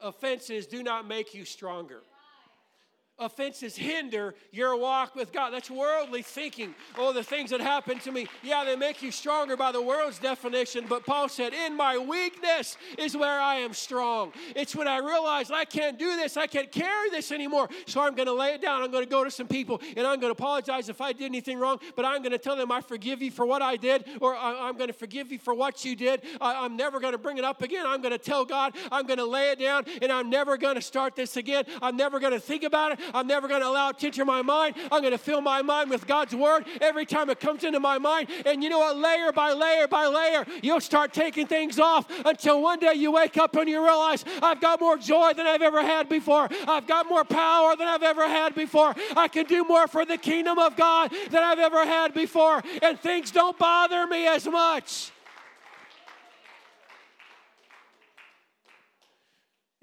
Offenses 0.00 0.66
do 0.66 0.82
not 0.82 1.06
make 1.06 1.34
you 1.34 1.44
stronger 1.44 2.02
offenses 3.18 3.76
hinder 3.76 4.34
your 4.52 4.76
walk 4.76 5.14
with 5.14 5.32
God. 5.32 5.50
That's 5.50 5.70
worldly 5.70 6.22
thinking. 6.22 6.74
Oh, 6.96 7.12
the 7.12 7.22
things 7.22 7.50
that 7.50 7.60
happen 7.60 7.98
to 8.00 8.12
me, 8.12 8.26
yeah, 8.42 8.64
they 8.64 8.76
make 8.76 9.02
you 9.02 9.10
stronger 9.10 9.56
by 9.56 9.72
the 9.72 9.82
world's 9.82 10.18
definition. 10.18 10.86
But 10.88 11.04
Paul 11.04 11.28
said, 11.28 11.52
In 11.52 11.76
my 11.76 11.98
weakness 11.98 12.76
is 12.96 13.16
where 13.16 13.40
I 13.40 13.56
am 13.56 13.74
strong. 13.74 14.32
It's 14.54 14.74
when 14.74 14.88
I 14.88 14.98
realize 14.98 15.50
I 15.50 15.64
can't 15.64 15.98
do 15.98 16.16
this, 16.16 16.36
I 16.36 16.46
can't 16.46 16.70
carry 16.70 17.10
this 17.10 17.32
anymore. 17.32 17.68
So 17.86 18.00
I'm 18.00 18.14
going 18.14 18.26
to 18.26 18.32
lay 18.32 18.54
it 18.54 18.62
down. 18.62 18.82
I'm 18.82 18.90
going 18.90 19.04
to 19.04 19.10
go 19.10 19.24
to 19.24 19.30
some 19.30 19.48
people 19.48 19.80
and 19.96 20.06
I'm 20.06 20.20
going 20.20 20.32
to 20.32 20.38
apologize 20.38 20.88
if 20.88 21.00
I 21.00 21.12
did 21.12 21.24
anything 21.24 21.58
wrong, 21.58 21.80
but 21.96 22.04
I'm 22.04 22.22
going 22.22 22.32
to 22.32 22.38
tell 22.38 22.56
them 22.56 22.70
I 22.70 22.80
forgive 22.80 23.22
you 23.22 23.30
for 23.30 23.46
what 23.46 23.62
I 23.62 23.76
did, 23.76 24.04
or 24.20 24.36
I'm 24.36 24.76
going 24.76 24.88
to 24.88 24.94
forgive 24.94 25.32
you 25.32 25.38
for 25.38 25.54
what 25.54 25.84
you 25.84 25.96
did. 25.96 26.22
I'm 26.40 26.76
never 26.76 27.00
going 27.00 27.12
to 27.12 27.18
bring 27.18 27.38
it 27.38 27.44
up 27.44 27.62
again. 27.62 27.86
I'm 27.86 28.00
going 28.00 28.12
to 28.12 28.18
tell 28.18 28.44
God, 28.44 28.74
I'm 28.90 29.06
going 29.06 29.18
to 29.18 29.24
lay 29.24 29.50
it 29.50 29.58
down, 29.58 29.84
and 30.02 30.12
I'm 30.12 30.30
never 30.30 30.56
going 30.56 30.76
to 30.76 30.82
start 30.82 31.16
this 31.16 31.36
again. 31.36 31.64
I'm 31.82 31.96
never 31.96 32.20
going 32.20 32.32
to 32.32 32.40
think 32.40 32.62
about 32.62 32.92
it. 32.92 33.00
I'm 33.14 33.26
never 33.26 33.48
going 33.48 33.60
to 33.60 33.68
allow 33.68 33.90
it 33.90 33.98
to 34.00 34.06
enter 34.06 34.24
my 34.24 34.42
mind. 34.42 34.76
I'm 34.90 35.00
going 35.00 35.12
to 35.12 35.18
fill 35.18 35.40
my 35.40 35.62
mind 35.62 35.90
with 35.90 36.06
God's 36.06 36.34
word 36.34 36.64
every 36.80 37.06
time 37.06 37.30
it 37.30 37.40
comes 37.40 37.64
into 37.64 37.80
my 37.80 37.98
mind. 37.98 38.28
And 38.46 38.62
you 38.62 38.70
know 38.70 38.78
what? 38.78 38.96
Layer 38.96 39.32
by 39.32 39.52
layer 39.52 39.88
by 39.88 40.06
layer, 40.06 40.46
you'll 40.62 40.80
start 40.80 41.12
taking 41.12 41.46
things 41.46 41.78
off 41.78 42.06
until 42.24 42.62
one 42.62 42.78
day 42.78 42.94
you 42.94 43.12
wake 43.12 43.36
up 43.36 43.54
and 43.56 43.68
you 43.68 43.82
realize, 43.84 44.24
I've 44.42 44.60
got 44.60 44.80
more 44.80 44.96
joy 44.96 45.32
than 45.34 45.46
I've 45.46 45.62
ever 45.62 45.82
had 45.82 46.08
before. 46.08 46.48
I've 46.66 46.86
got 46.86 47.08
more 47.08 47.24
power 47.24 47.76
than 47.76 47.88
I've 47.88 48.02
ever 48.02 48.26
had 48.26 48.54
before. 48.54 48.94
I 49.16 49.28
can 49.28 49.46
do 49.46 49.64
more 49.64 49.86
for 49.86 50.04
the 50.04 50.18
kingdom 50.18 50.58
of 50.58 50.76
God 50.76 51.12
than 51.30 51.42
I've 51.42 51.58
ever 51.58 51.84
had 51.84 52.14
before. 52.14 52.62
And 52.82 52.98
things 52.98 53.30
don't 53.30 53.58
bother 53.58 54.06
me 54.06 54.26
as 54.26 54.46
much. 54.46 55.12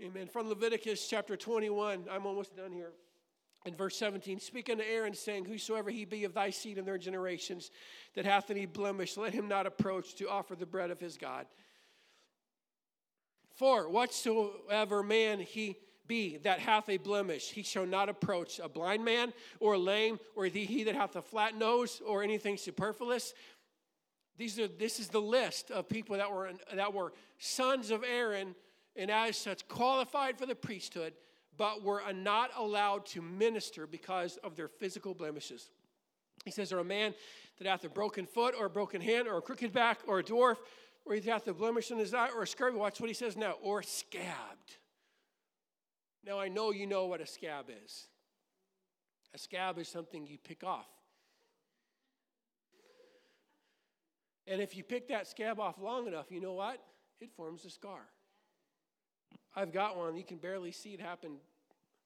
Amen. 0.01 0.27
From 0.27 0.49
Leviticus 0.49 1.07
chapter 1.07 1.37
21, 1.37 2.05
I'm 2.11 2.25
almost 2.25 2.55
done 2.55 2.71
here 2.71 2.91
in 3.65 3.73
verse 3.73 3.97
17, 3.97 4.39
speak 4.39 4.69
unto 4.69 4.83
Aaron, 4.83 5.13
saying, 5.13 5.45
Whosoever 5.45 5.89
he 5.89 6.05
be 6.05 6.23
of 6.23 6.33
thy 6.33 6.51
seed 6.51 6.77
in 6.77 6.85
their 6.85 6.99
generations 6.99 7.71
that 8.13 8.25
hath 8.25 8.51
any 8.51 8.65
blemish, 8.65 9.17
let 9.17 9.33
him 9.33 9.47
not 9.47 9.65
approach 9.65 10.15
to 10.15 10.29
offer 10.29 10.55
the 10.55 10.65
bread 10.65 10.91
of 10.91 10.99
his 10.99 11.17
God. 11.17 11.47
For 13.55 13.89
whatsoever 13.89 15.01
man 15.01 15.39
he 15.39 15.77
be 16.07 16.37
that 16.37 16.59
hath 16.59 16.89
a 16.89 16.97
blemish, 16.97 17.49
he 17.49 17.63
shall 17.63 17.85
not 17.85 18.09
approach 18.09 18.59
a 18.59 18.69
blind 18.69 19.03
man 19.03 19.33
or 19.59 19.77
lame 19.77 20.19
or 20.35 20.45
he 20.45 20.83
that 20.83 20.95
hath 20.95 21.15
a 21.15 21.21
flat 21.21 21.57
nose 21.57 22.01
or 22.05 22.21
anything 22.21 22.57
superfluous. 22.57 23.33
These 24.37 24.59
are, 24.59 24.67
this 24.67 24.99
is 24.99 25.07
the 25.07 25.21
list 25.21 25.71
of 25.71 25.89
people 25.89 26.17
that 26.17 26.31
were, 26.31 26.51
that 26.73 26.93
were 26.93 27.13
sons 27.39 27.89
of 27.89 28.03
Aaron 28.03 28.53
and 28.95 29.09
as 29.09 29.37
such 29.37 29.67
qualified 29.67 30.37
for 30.37 30.45
the 30.45 30.55
priesthood 30.55 31.13
but 31.57 31.83
were 31.83 32.01
not 32.13 32.51
allowed 32.57 33.05
to 33.07 33.21
minister 33.21 33.87
because 33.87 34.37
of 34.37 34.55
their 34.55 34.67
physical 34.67 35.13
blemishes. 35.13 35.69
He 36.43 36.51
says, 36.51 36.71
Or 36.71 36.79
a 36.79 36.83
man 36.83 37.13
that 37.57 37.67
hath 37.67 37.83
a 37.83 37.89
broken 37.89 38.25
foot, 38.25 38.55
or 38.57 38.65
a 38.65 38.69
broken 38.69 39.01
hand, 39.01 39.27
or 39.27 39.37
a 39.37 39.41
crooked 39.41 39.71
back, 39.71 39.99
or 40.07 40.19
a 40.19 40.23
dwarf, 40.23 40.57
or 41.05 41.15
he 41.15 41.29
hath 41.29 41.47
a 41.47 41.53
blemish 41.53 41.91
in 41.91 41.97
his 41.97 42.13
eye, 42.13 42.29
or 42.35 42.43
a 42.43 42.47
scurvy. 42.47 42.77
Watch 42.77 42.99
what 42.99 43.09
he 43.09 43.13
says 43.13 43.37
now, 43.37 43.55
or 43.61 43.81
scabbed. 43.81 44.77
Now, 46.25 46.39
I 46.39 46.47
know 46.47 46.71
you 46.71 46.87
know 46.87 47.05
what 47.05 47.21
a 47.21 47.27
scab 47.27 47.65
is. 47.85 48.07
A 49.33 49.37
scab 49.37 49.77
is 49.77 49.87
something 49.87 50.25
you 50.25 50.37
pick 50.37 50.63
off. 50.63 50.87
And 54.47 54.61
if 54.61 54.75
you 54.77 54.83
pick 54.83 55.07
that 55.09 55.27
scab 55.27 55.59
off 55.59 55.79
long 55.79 56.07
enough, 56.07 56.31
you 56.31 56.39
know 56.39 56.53
what? 56.53 56.79
It 57.19 57.31
forms 57.35 57.65
a 57.65 57.69
scar. 57.69 58.01
I've 59.55 59.71
got 59.71 59.97
one. 59.97 60.17
You 60.17 60.23
can 60.23 60.37
barely 60.37 60.71
see 60.71 60.93
it 60.93 60.99
happen 60.99 61.37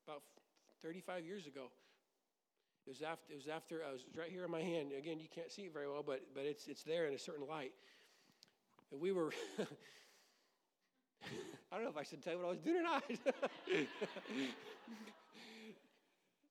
about 0.07 0.21
35 0.83 1.25
years 1.25 1.47
ago. 1.47 1.71
It 2.85 2.89
was 2.89 3.01
after, 3.01 3.33
it 3.33 3.35
was 3.35 3.47
after 3.47 3.81
I 3.87 3.91
was 3.91 4.01
right 4.15 4.29
here 4.29 4.45
in 4.45 4.51
my 4.51 4.61
hand. 4.61 4.91
Again, 4.97 5.19
you 5.19 5.27
can't 5.33 5.51
see 5.51 5.63
it 5.63 5.73
very 5.73 5.87
well, 5.87 6.03
but, 6.05 6.21
but 6.33 6.45
it's, 6.45 6.67
it's 6.67 6.83
there 6.83 7.05
in 7.05 7.13
a 7.13 7.19
certain 7.19 7.47
light. 7.47 7.71
And 8.91 9.01
we 9.01 9.11
were, 9.11 9.31
I 11.71 11.75
don't 11.75 11.83
know 11.83 11.89
if 11.89 11.97
I 11.97 12.03
should 12.03 12.23
tell 12.23 12.33
you 12.33 12.39
what 12.39 12.47
I 12.47 12.51
was 12.51 12.59
doing 12.59 12.77
or 12.77 12.83
not. 12.83 13.03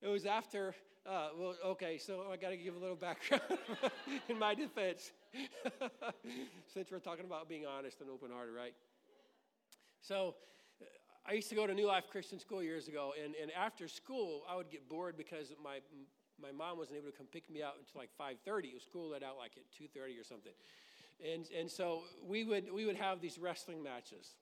it 0.02 0.08
was 0.08 0.26
after, 0.26 0.74
uh, 1.06 1.28
well, 1.37 1.54
okay, 1.64 1.98
so 1.98 2.26
I 2.32 2.37
got 2.37 2.50
to 2.50 2.56
give 2.56 2.74
a 2.74 2.78
little 2.78 2.96
background 2.96 3.42
in 4.28 4.38
my 4.38 4.54
defense. 4.54 5.12
Since 6.72 6.90
we're 6.90 6.98
talking 6.98 7.24
about 7.24 7.48
being 7.48 7.66
honest 7.66 8.00
and 8.00 8.11
open 8.11 8.30
hearted, 8.32 8.54
right? 8.54 8.74
So, 10.00 10.34
I 11.26 11.33
used 11.33 11.48
to 11.50 11.54
go 11.54 11.66
to 11.66 11.74
New 11.74 11.87
Life 11.87 12.04
Christian 12.11 12.38
School 12.38 12.62
years 12.62 12.88
ago, 12.88 13.12
and, 13.22 13.35
and 13.40 13.50
after 13.52 13.87
school, 13.88 14.42
I 14.48 14.57
would 14.57 14.70
get 14.70 14.88
bored 14.88 15.16
because 15.16 15.52
my, 15.62 15.81
my 16.40 16.52
mom 16.52 16.78
wasn't 16.78 16.98
able 16.98 17.11
to 17.11 17.16
come 17.16 17.26
pick 17.26 17.50
me 17.50 17.62
out 17.62 17.74
until 17.78 18.00
like 18.00 18.11
5.30. 18.18 18.64
It 18.70 18.74
was 18.74 18.83
school 18.83 19.11
let 19.11 19.22
out 19.22 19.37
like 19.37 19.52
at 19.57 19.64
2.30 19.72 20.20
or 20.20 20.24
something. 20.24 20.52
And, 21.24 21.46
and 21.57 21.70
so 21.70 22.02
we 22.26 22.44
would, 22.44 22.72
we 22.72 22.87
would 22.87 22.96
have 22.96 23.20
these 23.20 23.38
wrestling 23.38 23.83
matches. 23.83 24.37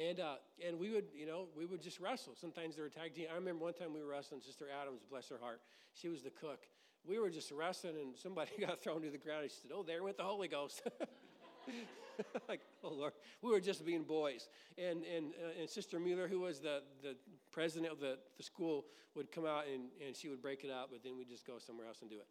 And, 0.00 0.20
uh, 0.20 0.36
and 0.66 0.78
we 0.78 0.90
would, 0.90 1.06
you 1.14 1.26
know, 1.26 1.46
we 1.56 1.66
would 1.66 1.82
just 1.82 2.00
wrestle. 2.00 2.34
Sometimes 2.40 2.76
they 2.76 2.82
were 2.82 2.88
tag 2.88 3.14
team. 3.14 3.26
I 3.30 3.34
remember 3.34 3.64
one 3.64 3.74
time 3.74 3.92
we 3.92 4.00
were 4.00 4.08
wrestling, 4.08 4.40
Sister 4.40 4.66
Adams, 4.80 5.02
bless 5.08 5.28
her 5.28 5.38
heart. 5.40 5.60
She 5.92 6.08
was 6.08 6.22
the 6.22 6.30
cook. 6.30 6.66
We 7.06 7.18
were 7.18 7.30
just 7.30 7.52
wrestling, 7.52 7.96
and 8.00 8.16
somebody 8.16 8.50
got 8.60 8.82
thrown 8.82 9.02
to 9.02 9.10
the 9.10 9.18
ground. 9.18 9.44
She 9.50 9.56
said, 9.62 9.70
oh, 9.74 9.82
there 9.82 10.02
went 10.02 10.16
the 10.16 10.24
Holy 10.24 10.48
Ghost. 10.48 10.82
like, 12.48 12.60
oh 12.82 12.92
Lord, 12.92 13.12
we 13.42 13.50
were 13.50 13.60
just 13.60 13.84
being 13.84 14.04
boys. 14.04 14.48
And 14.78 15.04
and 15.04 15.32
uh, 15.42 15.60
and 15.60 15.68
Sister 15.68 15.98
Mueller, 15.98 16.28
who 16.28 16.40
was 16.40 16.60
the 16.60 16.82
the 17.02 17.16
president 17.50 17.92
of 17.92 18.00
the, 18.00 18.18
the 18.36 18.42
school, 18.42 18.84
would 19.14 19.30
come 19.30 19.46
out 19.46 19.64
and, 19.72 19.84
and 20.04 20.16
she 20.16 20.28
would 20.28 20.42
break 20.42 20.64
it 20.64 20.70
up, 20.70 20.88
but 20.90 21.02
then 21.02 21.16
we'd 21.16 21.28
just 21.28 21.46
go 21.46 21.58
somewhere 21.58 21.86
else 21.86 21.98
and 22.00 22.10
do 22.10 22.16
it. 22.16 22.26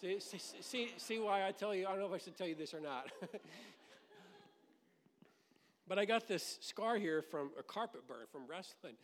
See, 0.00 0.20
see, 0.20 0.38
see, 0.60 0.90
see 0.96 1.18
why 1.18 1.46
I 1.46 1.52
tell 1.52 1.74
you, 1.74 1.86
I 1.86 1.90
don't 1.90 2.00
know 2.00 2.06
if 2.06 2.12
I 2.12 2.18
should 2.18 2.36
tell 2.36 2.46
you 2.46 2.54
this 2.54 2.72
or 2.72 2.80
not. 2.80 3.10
but 5.88 5.98
I 5.98 6.04
got 6.04 6.28
this 6.28 6.58
scar 6.60 6.98
here 6.98 7.22
from 7.22 7.50
a 7.58 7.62
carpet 7.62 8.06
burn 8.06 8.26
from 8.30 8.42
wrestling. 8.46 8.94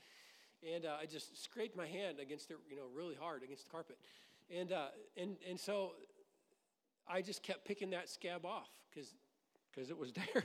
And 0.75 0.87
uh, 0.87 0.97
I 1.01 1.07
just 1.07 1.43
scraped 1.43 1.77
my 1.77 1.87
hand 1.87 2.21
against 2.21 2.51
it, 2.51 2.59
you 2.71 2.77
know, 2.77 2.85
really 2.95 3.17
hard 3.17 3.43
against 3.43 3.65
the 3.65 3.71
carpet. 3.71 3.99
And, 4.55 4.73
uh, 4.73 4.87
and, 5.17 5.37
and 5.49 5.59
so 5.59 5.93
I 7.09 7.23
just 7.23 7.43
kept 7.43 7.65
picking 7.65 7.91
that 7.91 8.09
scab 8.09 8.47
off 8.47 8.69
because 8.91 9.15
it 9.77 9.99
was 9.99 10.13
there. 10.35 10.45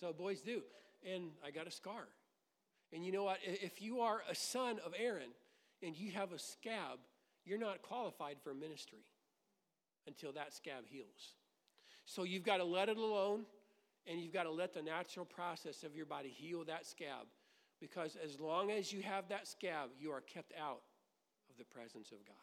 so 0.00 0.12
boys 0.12 0.40
do. 0.40 0.62
And 1.10 1.30
I 1.44 1.50
got 1.50 1.66
a 1.66 1.70
scar. 1.70 2.08
And 2.92 3.04
you 3.04 3.12
know 3.12 3.24
what? 3.24 3.38
If 3.42 3.82
you 3.82 4.00
are 4.00 4.22
a 4.30 4.34
son 4.34 4.78
of 4.84 4.94
Aaron 4.98 5.30
and 5.82 5.96
you 5.96 6.12
have 6.12 6.32
a 6.32 6.38
scab, 6.38 6.98
you're 7.44 7.58
not 7.58 7.82
qualified 7.82 8.36
for 8.42 8.54
ministry 8.54 9.04
until 10.06 10.32
that 10.32 10.54
scab 10.54 10.84
heals. 10.86 11.34
So 12.04 12.22
you've 12.22 12.44
got 12.44 12.58
to 12.58 12.64
let 12.64 12.88
it 12.88 12.96
alone 12.96 13.44
and 14.06 14.20
you've 14.20 14.32
got 14.32 14.44
to 14.44 14.50
let 14.50 14.72
the 14.72 14.82
natural 14.82 15.26
process 15.26 15.82
of 15.82 15.96
your 15.96 16.06
body 16.06 16.28
heal 16.28 16.64
that 16.64 16.86
scab 16.86 17.26
because 17.80 18.16
as 18.22 18.40
long 18.40 18.70
as 18.70 18.92
you 18.92 19.02
have 19.02 19.28
that 19.28 19.46
scab, 19.46 19.90
you 19.98 20.12
are 20.12 20.20
kept 20.20 20.52
out 20.58 20.82
of 21.50 21.56
the 21.58 21.64
presence 21.64 22.12
of 22.12 22.18
God. 22.24 22.36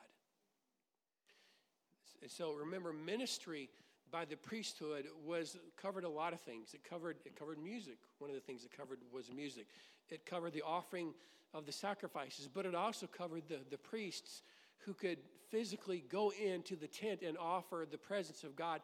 So 2.27 2.53
remember, 2.53 2.93
ministry 2.93 3.69
by 4.13 4.25
the 4.25 4.37
priesthood 4.37 5.07
was 5.25 5.57
covered 5.75 6.03
a 6.03 6.09
lot 6.09 6.33
of 6.33 6.39
things. 6.39 6.75
It 6.75 6.83
covered 6.87 7.17
it 7.25 7.35
covered 7.35 7.57
music. 7.57 7.97
One 8.19 8.29
of 8.29 8.35
the 8.35 8.41
things 8.41 8.63
it 8.63 8.71
covered 8.71 8.99
was 9.11 9.31
music. 9.35 9.65
It 10.09 10.25
covered 10.25 10.53
the 10.53 10.61
offering 10.61 11.13
of 11.53 11.65
the 11.65 11.71
sacrifices, 11.71 12.47
but 12.47 12.67
it 12.67 12.75
also 12.75 13.07
covered 13.07 13.47
the, 13.49 13.59
the 13.71 13.77
priests 13.77 14.43
who 14.85 14.93
could 14.93 15.17
physically 15.49 16.03
go 16.07 16.31
into 16.31 16.75
the 16.75 16.87
tent 16.87 17.21
and 17.23 17.37
offer 17.37 17.87
the 17.89 17.97
presence 17.97 18.43
of 18.43 18.55
God, 18.55 18.81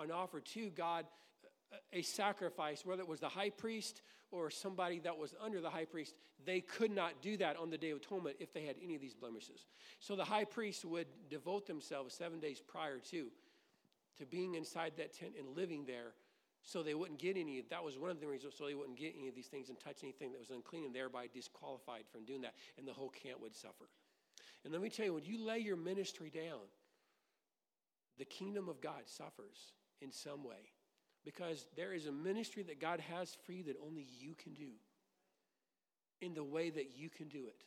an 0.00 0.10
offer 0.10 0.40
to 0.40 0.70
God 0.70 1.06
a 1.92 2.02
sacrifice, 2.02 2.84
whether 2.84 3.02
it 3.02 3.08
was 3.08 3.20
the 3.20 3.28
high 3.28 3.50
priest 3.50 4.02
or 4.30 4.50
somebody 4.50 4.98
that 5.00 5.16
was 5.16 5.34
under 5.40 5.60
the 5.60 5.70
high 5.70 5.84
priest, 5.84 6.14
they 6.44 6.60
could 6.60 6.90
not 6.90 7.22
do 7.22 7.36
that 7.36 7.56
on 7.56 7.70
the 7.70 7.78
Day 7.78 7.90
of 7.90 7.98
Atonement 7.98 8.36
if 8.40 8.52
they 8.52 8.64
had 8.64 8.76
any 8.82 8.96
of 8.96 9.00
these 9.00 9.14
blemishes. 9.14 9.66
So 10.00 10.16
the 10.16 10.24
high 10.24 10.44
priest 10.44 10.84
would 10.84 11.06
devote 11.30 11.66
themselves 11.66 12.14
seven 12.14 12.40
days 12.40 12.60
prior 12.60 12.98
to 13.10 13.28
to 14.18 14.26
being 14.26 14.54
inside 14.54 14.92
that 14.96 15.12
tent 15.12 15.32
and 15.38 15.56
living 15.56 15.84
there 15.86 16.12
so 16.62 16.82
they 16.82 16.94
wouldn't 16.94 17.18
get 17.18 17.36
any 17.36 17.62
that 17.70 17.84
was 17.84 17.98
one 17.98 18.10
of 18.10 18.20
the 18.20 18.26
reasons 18.26 18.54
so 18.56 18.66
they 18.66 18.74
wouldn't 18.74 18.98
get 18.98 19.14
any 19.18 19.28
of 19.28 19.34
these 19.34 19.48
things 19.48 19.68
and 19.68 19.78
touch 19.78 19.98
anything 20.02 20.32
that 20.32 20.40
was 20.40 20.50
unclean 20.50 20.84
and 20.84 20.94
thereby 20.94 21.28
disqualified 21.32 22.04
from 22.10 22.24
doing 22.24 22.40
that 22.40 22.54
and 22.78 22.86
the 22.86 22.92
whole 22.92 23.10
camp 23.10 23.40
would 23.40 23.54
suffer 23.54 23.88
and 24.64 24.72
let 24.72 24.80
me 24.80 24.88
tell 24.88 25.04
you 25.04 25.14
when 25.14 25.24
you 25.24 25.44
lay 25.44 25.58
your 25.58 25.76
ministry 25.76 26.30
down 26.30 26.60
the 28.18 28.24
kingdom 28.24 28.68
of 28.68 28.80
god 28.80 29.02
suffers 29.06 29.72
in 30.00 30.10
some 30.10 30.44
way 30.44 30.70
because 31.24 31.66
there 31.76 31.92
is 31.92 32.06
a 32.06 32.12
ministry 32.12 32.62
that 32.64 32.80
God 32.80 33.00
has 33.00 33.36
for 33.44 33.52
you 33.52 33.64
that 33.64 33.76
only 33.84 34.06
you 34.20 34.34
can 34.34 34.52
do 34.52 34.70
in 36.20 36.34
the 36.34 36.44
way 36.44 36.70
that 36.70 36.90
you 36.96 37.08
can 37.08 37.28
do 37.28 37.46
it. 37.46 37.64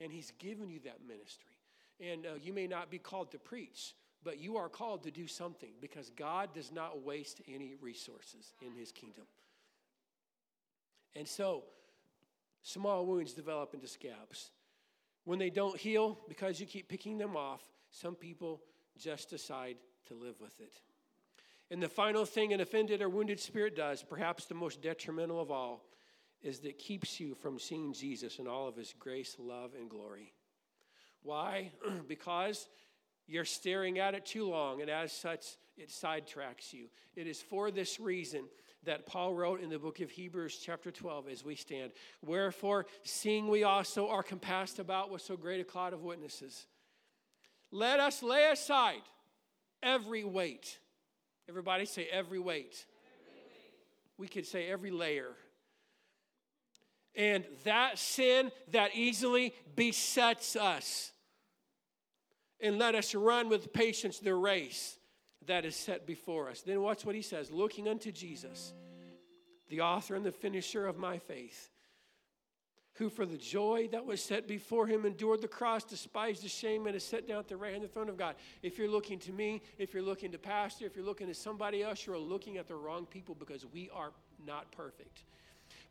And 0.00 0.12
He's 0.12 0.32
given 0.38 0.68
you 0.68 0.80
that 0.80 0.98
ministry. 1.06 1.56
And 1.98 2.26
uh, 2.26 2.34
you 2.42 2.52
may 2.52 2.66
not 2.66 2.90
be 2.90 2.98
called 2.98 3.30
to 3.32 3.38
preach, 3.38 3.94
but 4.26 4.40
you 4.40 4.56
are 4.56 4.68
called 4.68 5.04
to 5.04 5.12
do 5.12 5.28
something 5.28 5.70
because 5.80 6.10
God 6.10 6.52
does 6.52 6.72
not 6.72 7.04
waste 7.04 7.40
any 7.46 7.76
resources 7.80 8.54
in 8.60 8.74
His 8.74 8.90
kingdom. 8.90 9.22
And 11.14 11.28
so, 11.28 11.62
small 12.64 13.06
wounds 13.06 13.34
develop 13.34 13.72
into 13.72 13.86
scabs. 13.86 14.50
When 15.22 15.38
they 15.38 15.48
don't 15.48 15.76
heal, 15.78 16.18
because 16.28 16.58
you 16.58 16.66
keep 16.66 16.88
picking 16.88 17.18
them 17.18 17.36
off, 17.36 17.62
some 17.92 18.16
people 18.16 18.62
just 18.98 19.30
decide 19.30 19.76
to 20.06 20.14
live 20.14 20.40
with 20.40 20.58
it. 20.58 20.80
And 21.70 21.80
the 21.80 21.88
final 21.88 22.24
thing 22.24 22.52
an 22.52 22.60
offended 22.60 23.02
or 23.02 23.08
wounded 23.08 23.38
spirit 23.38 23.76
does, 23.76 24.02
perhaps 24.02 24.46
the 24.46 24.54
most 24.54 24.82
detrimental 24.82 25.40
of 25.40 25.52
all, 25.52 25.84
is 26.42 26.58
that 26.60 26.78
keeps 26.78 27.20
you 27.20 27.36
from 27.36 27.60
seeing 27.60 27.92
Jesus 27.92 28.40
in 28.40 28.48
all 28.48 28.66
of 28.66 28.74
his 28.74 28.92
grace, 28.98 29.36
love, 29.38 29.70
and 29.78 29.88
glory. 29.88 30.32
Why? 31.22 31.70
because 32.08 32.66
you're 33.26 33.44
staring 33.44 33.98
at 33.98 34.14
it 34.14 34.24
too 34.26 34.48
long, 34.48 34.80
and 34.80 34.90
as 34.90 35.12
such, 35.12 35.44
it 35.76 35.88
sidetracks 35.88 36.72
you. 36.72 36.86
It 37.14 37.26
is 37.26 37.40
for 37.40 37.70
this 37.70 38.00
reason 38.00 38.44
that 38.84 39.06
Paul 39.06 39.34
wrote 39.34 39.60
in 39.60 39.68
the 39.68 39.78
book 39.78 40.00
of 40.00 40.10
Hebrews, 40.10 40.60
chapter 40.64 40.90
12, 40.90 41.28
as 41.28 41.44
we 41.44 41.56
stand. 41.56 41.92
Wherefore, 42.24 42.86
seeing 43.02 43.48
we 43.48 43.64
also 43.64 44.08
are 44.08 44.22
compassed 44.22 44.78
about 44.78 45.10
with 45.10 45.22
so 45.22 45.36
great 45.36 45.60
a 45.60 45.64
cloud 45.64 45.92
of 45.92 46.02
witnesses, 46.02 46.66
let 47.72 47.98
us 47.98 48.22
lay 48.22 48.48
aside 48.50 49.02
every 49.82 50.22
weight 50.22 50.78
Everybody 51.48 51.84
say 51.86 52.08
every 52.10 52.40
weight. 52.40 52.84
every 53.20 53.42
weight. 53.44 54.18
We 54.18 54.28
could 54.28 54.46
say 54.46 54.68
every 54.68 54.90
layer. 54.90 55.30
And 57.14 57.44
that 57.64 57.98
sin 57.98 58.50
that 58.72 58.94
easily 58.94 59.54
besets 59.74 60.56
us. 60.56 61.12
And 62.60 62.78
let 62.78 62.94
us 62.94 63.14
run 63.14 63.48
with 63.48 63.72
patience 63.72 64.18
the 64.18 64.34
race 64.34 64.98
that 65.46 65.64
is 65.64 65.76
set 65.76 66.06
before 66.06 66.48
us. 66.48 66.62
Then 66.62 66.80
watch 66.80 67.04
what 67.04 67.14
he 67.14 67.22
says 67.22 67.50
looking 67.50 67.88
unto 67.88 68.10
Jesus, 68.10 68.72
the 69.68 69.82
author 69.82 70.14
and 70.14 70.24
the 70.24 70.32
finisher 70.32 70.86
of 70.86 70.98
my 70.98 71.18
faith 71.18 71.70
who 72.96 73.10
for 73.10 73.26
the 73.26 73.36
joy 73.36 73.88
that 73.92 74.04
was 74.04 74.22
set 74.22 74.48
before 74.48 74.86
him 74.86 75.04
endured 75.04 75.42
the 75.42 75.48
cross, 75.48 75.84
despised 75.84 76.42
the 76.42 76.48
shame, 76.48 76.86
and 76.86 76.96
is 76.96 77.04
set 77.04 77.28
down 77.28 77.38
at 77.38 77.48
the 77.48 77.56
right 77.56 77.72
hand 77.72 77.84
of 77.84 77.90
the 77.90 77.94
throne 77.94 78.08
of 78.08 78.16
God. 78.16 78.36
If 78.62 78.78
you're 78.78 78.88
looking 78.88 79.18
to 79.20 79.32
me, 79.32 79.62
if 79.78 79.92
you're 79.92 80.02
looking 80.02 80.32
to 80.32 80.38
pastor, 80.38 80.86
if 80.86 80.96
you're 80.96 81.04
looking 81.04 81.26
to 81.26 81.34
somebody 81.34 81.82
else, 81.82 82.06
you're 82.06 82.18
looking 82.18 82.56
at 82.56 82.68
the 82.68 82.74
wrong 82.74 83.04
people 83.04 83.34
because 83.34 83.66
we 83.66 83.90
are 83.92 84.12
not 84.46 84.72
perfect. 84.72 85.24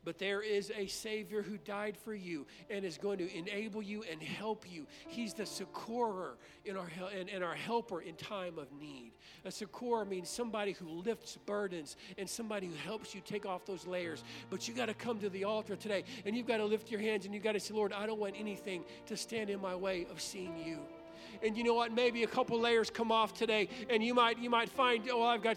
But 0.06 0.18
there 0.18 0.40
is 0.40 0.70
a 0.78 0.86
Savior 0.86 1.42
who 1.42 1.58
died 1.58 1.96
for 1.98 2.14
you 2.14 2.46
and 2.70 2.84
is 2.84 2.96
going 2.96 3.18
to 3.18 3.36
enable 3.36 3.82
you 3.82 4.04
and 4.08 4.22
help 4.22 4.64
you. 4.70 4.86
He's 5.08 5.34
the 5.34 5.44
succorer 5.44 6.38
in 6.64 6.76
our, 6.76 6.86
and, 7.12 7.28
and 7.28 7.42
our 7.42 7.56
helper 7.56 8.00
in 8.02 8.14
time 8.14 8.56
of 8.56 8.70
need. 8.70 9.14
A 9.44 9.50
succorer 9.50 10.04
means 10.04 10.30
somebody 10.30 10.72
who 10.72 10.88
lifts 10.88 11.36
burdens 11.44 11.96
and 12.18 12.30
somebody 12.30 12.68
who 12.68 12.76
helps 12.76 13.16
you 13.16 13.20
take 13.20 13.46
off 13.46 13.66
those 13.66 13.84
layers. 13.84 14.22
But 14.48 14.68
you 14.68 14.74
got 14.74 14.86
to 14.86 14.94
come 14.94 15.18
to 15.18 15.28
the 15.28 15.42
altar 15.42 15.74
today 15.74 16.04
and 16.24 16.36
you've 16.36 16.46
got 16.46 16.58
to 16.58 16.64
lift 16.64 16.88
your 16.88 17.00
hands 17.00 17.24
and 17.24 17.34
you've 17.34 17.42
got 17.42 17.52
to 17.52 17.60
say, 17.60 17.74
Lord, 17.74 17.92
I 17.92 18.06
don't 18.06 18.20
want 18.20 18.36
anything 18.38 18.84
to 19.06 19.16
stand 19.16 19.50
in 19.50 19.60
my 19.60 19.74
way 19.74 20.06
of 20.08 20.20
seeing 20.20 20.56
you 20.64 20.78
and 21.42 21.56
you 21.56 21.64
know 21.64 21.74
what 21.74 21.92
maybe 21.92 22.22
a 22.22 22.26
couple 22.26 22.58
layers 22.58 22.90
come 22.90 23.10
off 23.12 23.34
today 23.34 23.68
and 23.90 24.02
you 24.02 24.14
might 24.14 24.38
you 24.38 24.50
might 24.50 24.68
find 24.68 25.08
oh 25.10 25.22
i've 25.22 25.42
got 25.42 25.56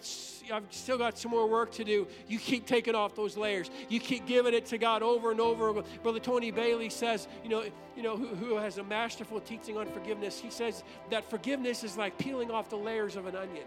i've 0.51 0.63
still 0.69 0.97
got 0.97 1.17
some 1.17 1.31
more 1.31 1.47
work 1.47 1.71
to 1.71 1.83
do. 1.83 2.07
You 2.27 2.39
keep 2.39 2.65
taking 2.65 2.95
off 2.95 3.15
those 3.15 3.37
layers. 3.37 3.69
You 3.89 3.99
keep 3.99 4.25
giving 4.25 4.53
it 4.53 4.65
to 4.67 4.77
god 4.77 5.03
over 5.03 5.31
and 5.31 5.39
over. 5.39 5.81
Brother 6.03 6.19
tony 6.19 6.51
bailey 6.51 6.89
says 6.89 7.27
you 7.43 7.49
know 7.49 7.63
you 7.95 8.03
know 8.03 8.15
who, 8.15 8.27
who 8.27 8.55
has 8.55 8.77
a 8.77 8.83
masterful 8.83 9.39
teaching 9.41 9.77
on 9.77 9.87
forgiveness? 9.87 10.39
He 10.39 10.49
says 10.49 10.83
that 11.09 11.29
forgiveness 11.29 11.83
is 11.83 11.97
like 11.97 12.17
peeling 12.17 12.51
off 12.51 12.69
the 12.69 12.77
layers 12.77 13.15
of 13.15 13.25
an 13.25 13.35
onion 13.35 13.65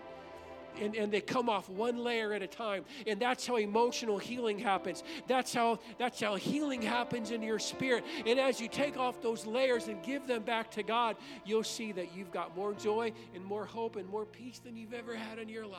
and, 0.81 0.95
and 0.95 1.13
they 1.13 1.21
come 1.21 1.49
off 1.49 1.69
one 1.69 1.99
layer 1.99 2.33
at 2.33 2.43
a 2.43 2.47
time. 2.47 2.85
And 3.07 3.21
that's 3.21 3.47
how 3.47 3.57
emotional 3.57 4.19
healing 4.19 4.59
happens. 4.59 5.03
That's 5.27 5.53
how 5.53 5.79
that's 5.99 6.21
how 6.21 6.37
healing 6.37 6.83
happens 6.83 7.31
in 7.31 7.43
your 7.43 7.59
spirit. 7.59 8.05
And 8.27 8.39
as 8.39 8.61
you 8.61 8.69
take 8.69 8.97
off 8.97 9.21
those 9.23 9.47
layers 9.47 9.89
and 9.89 10.03
give 10.03 10.27
them 10.27 10.43
back 10.43 10.71
to 10.73 10.83
God, 10.83 11.17
you'll 11.45 11.65
see 11.65 11.93
that 11.93 12.15
you've 12.15 12.33
got 12.33 12.57
more 12.57 12.75
joy 12.75 13.13
and 13.35 13.45
more 13.45 13.65
hope 13.65 13.97
and 13.97 14.09
more 14.09 14.25
peace 14.25 14.59
than 14.59 14.77
you've 14.77 14.95
ever 14.95 15.15
had 15.15 15.39
in 15.39 15.49
your 15.49 15.67
life. 15.67 15.79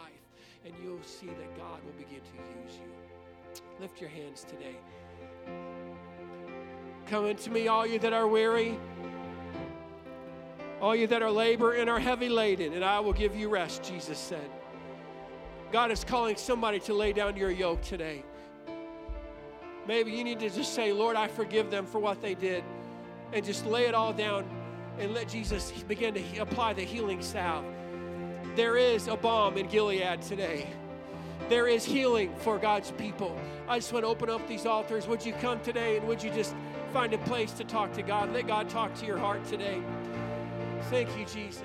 And 0.65 0.73
you'll 0.81 1.03
see 1.03 1.27
that 1.27 1.57
God 1.57 1.83
will 1.83 1.93
begin 1.97 2.21
to 2.21 2.63
use 2.63 2.79
you. 2.79 3.61
Lift 3.79 3.99
your 3.99 4.09
hands 4.09 4.45
today. 4.45 4.77
Come 7.07 7.25
unto 7.25 7.51
me, 7.51 7.67
all 7.67 7.85
you 7.85 7.99
that 7.99 8.13
are 8.13 8.27
weary, 8.27 8.79
all 10.81 10.95
you 10.95 11.05
that 11.07 11.21
are 11.21 11.31
labor 11.31 11.73
and 11.73 11.89
are 11.89 11.99
heavy 11.99 12.29
laden, 12.29 12.73
and 12.73 12.83
I 12.83 12.99
will 13.01 13.13
give 13.13 13.35
you 13.35 13.49
rest, 13.49 13.83
Jesus 13.83 14.17
said. 14.17 14.49
God 15.73 15.89
is 15.89 16.03
calling 16.03 16.35
somebody 16.35 16.79
to 16.81 16.93
lay 16.93 17.13
down 17.13 17.35
your 17.35 17.49
yoke 17.49 17.81
today. 17.81 18.23
Maybe 19.87 20.11
you 20.11 20.23
need 20.23 20.39
to 20.41 20.51
just 20.51 20.75
say, 20.75 20.93
Lord, 20.93 21.15
I 21.15 21.27
forgive 21.27 21.71
them 21.71 21.87
for 21.87 21.97
what 21.97 22.21
they 22.21 22.35
did, 22.35 22.63
and 23.33 23.43
just 23.43 23.65
lay 23.65 23.87
it 23.87 23.95
all 23.95 24.13
down 24.13 24.45
and 24.99 25.15
let 25.15 25.27
Jesus 25.27 25.71
begin 25.87 26.13
to 26.13 26.37
apply 26.37 26.73
the 26.73 26.83
healing 26.83 27.23
salve. 27.23 27.65
There 28.55 28.77
is 28.77 29.07
a 29.07 29.17
balm 29.17 29.57
in 29.57 29.65
Gilead 29.65 30.21
today. 30.21 30.67
There 31.49 31.67
is 31.67 31.83
healing 31.83 32.35
for 32.37 32.59
God's 32.59 32.91
people. 32.91 33.35
I 33.67 33.79
just 33.79 33.91
want 33.91 34.05
to 34.05 34.09
open 34.09 34.29
up 34.29 34.47
these 34.47 34.67
altars. 34.67 35.07
Would 35.07 35.25
you 35.25 35.33
come 35.33 35.59
today 35.61 35.97
and 35.97 36.07
would 36.07 36.21
you 36.21 36.29
just 36.29 36.53
find 36.93 37.11
a 37.13 37.17
place 37.17 37.51
to 37.53 37.63
talk 37.63 37.93
to 37.93 38.03
God? 38.03 38.31
Let 38.31 38.45
God 38.45 38.69
talk 38.69 38.93
to 38.99 39.07
your 39.07 39.17
heart 39.17 39.43
today. 39.45 39.81
Thank 40.91 41.09
you, 41.17 41.25
Jesus. 41.25 41.63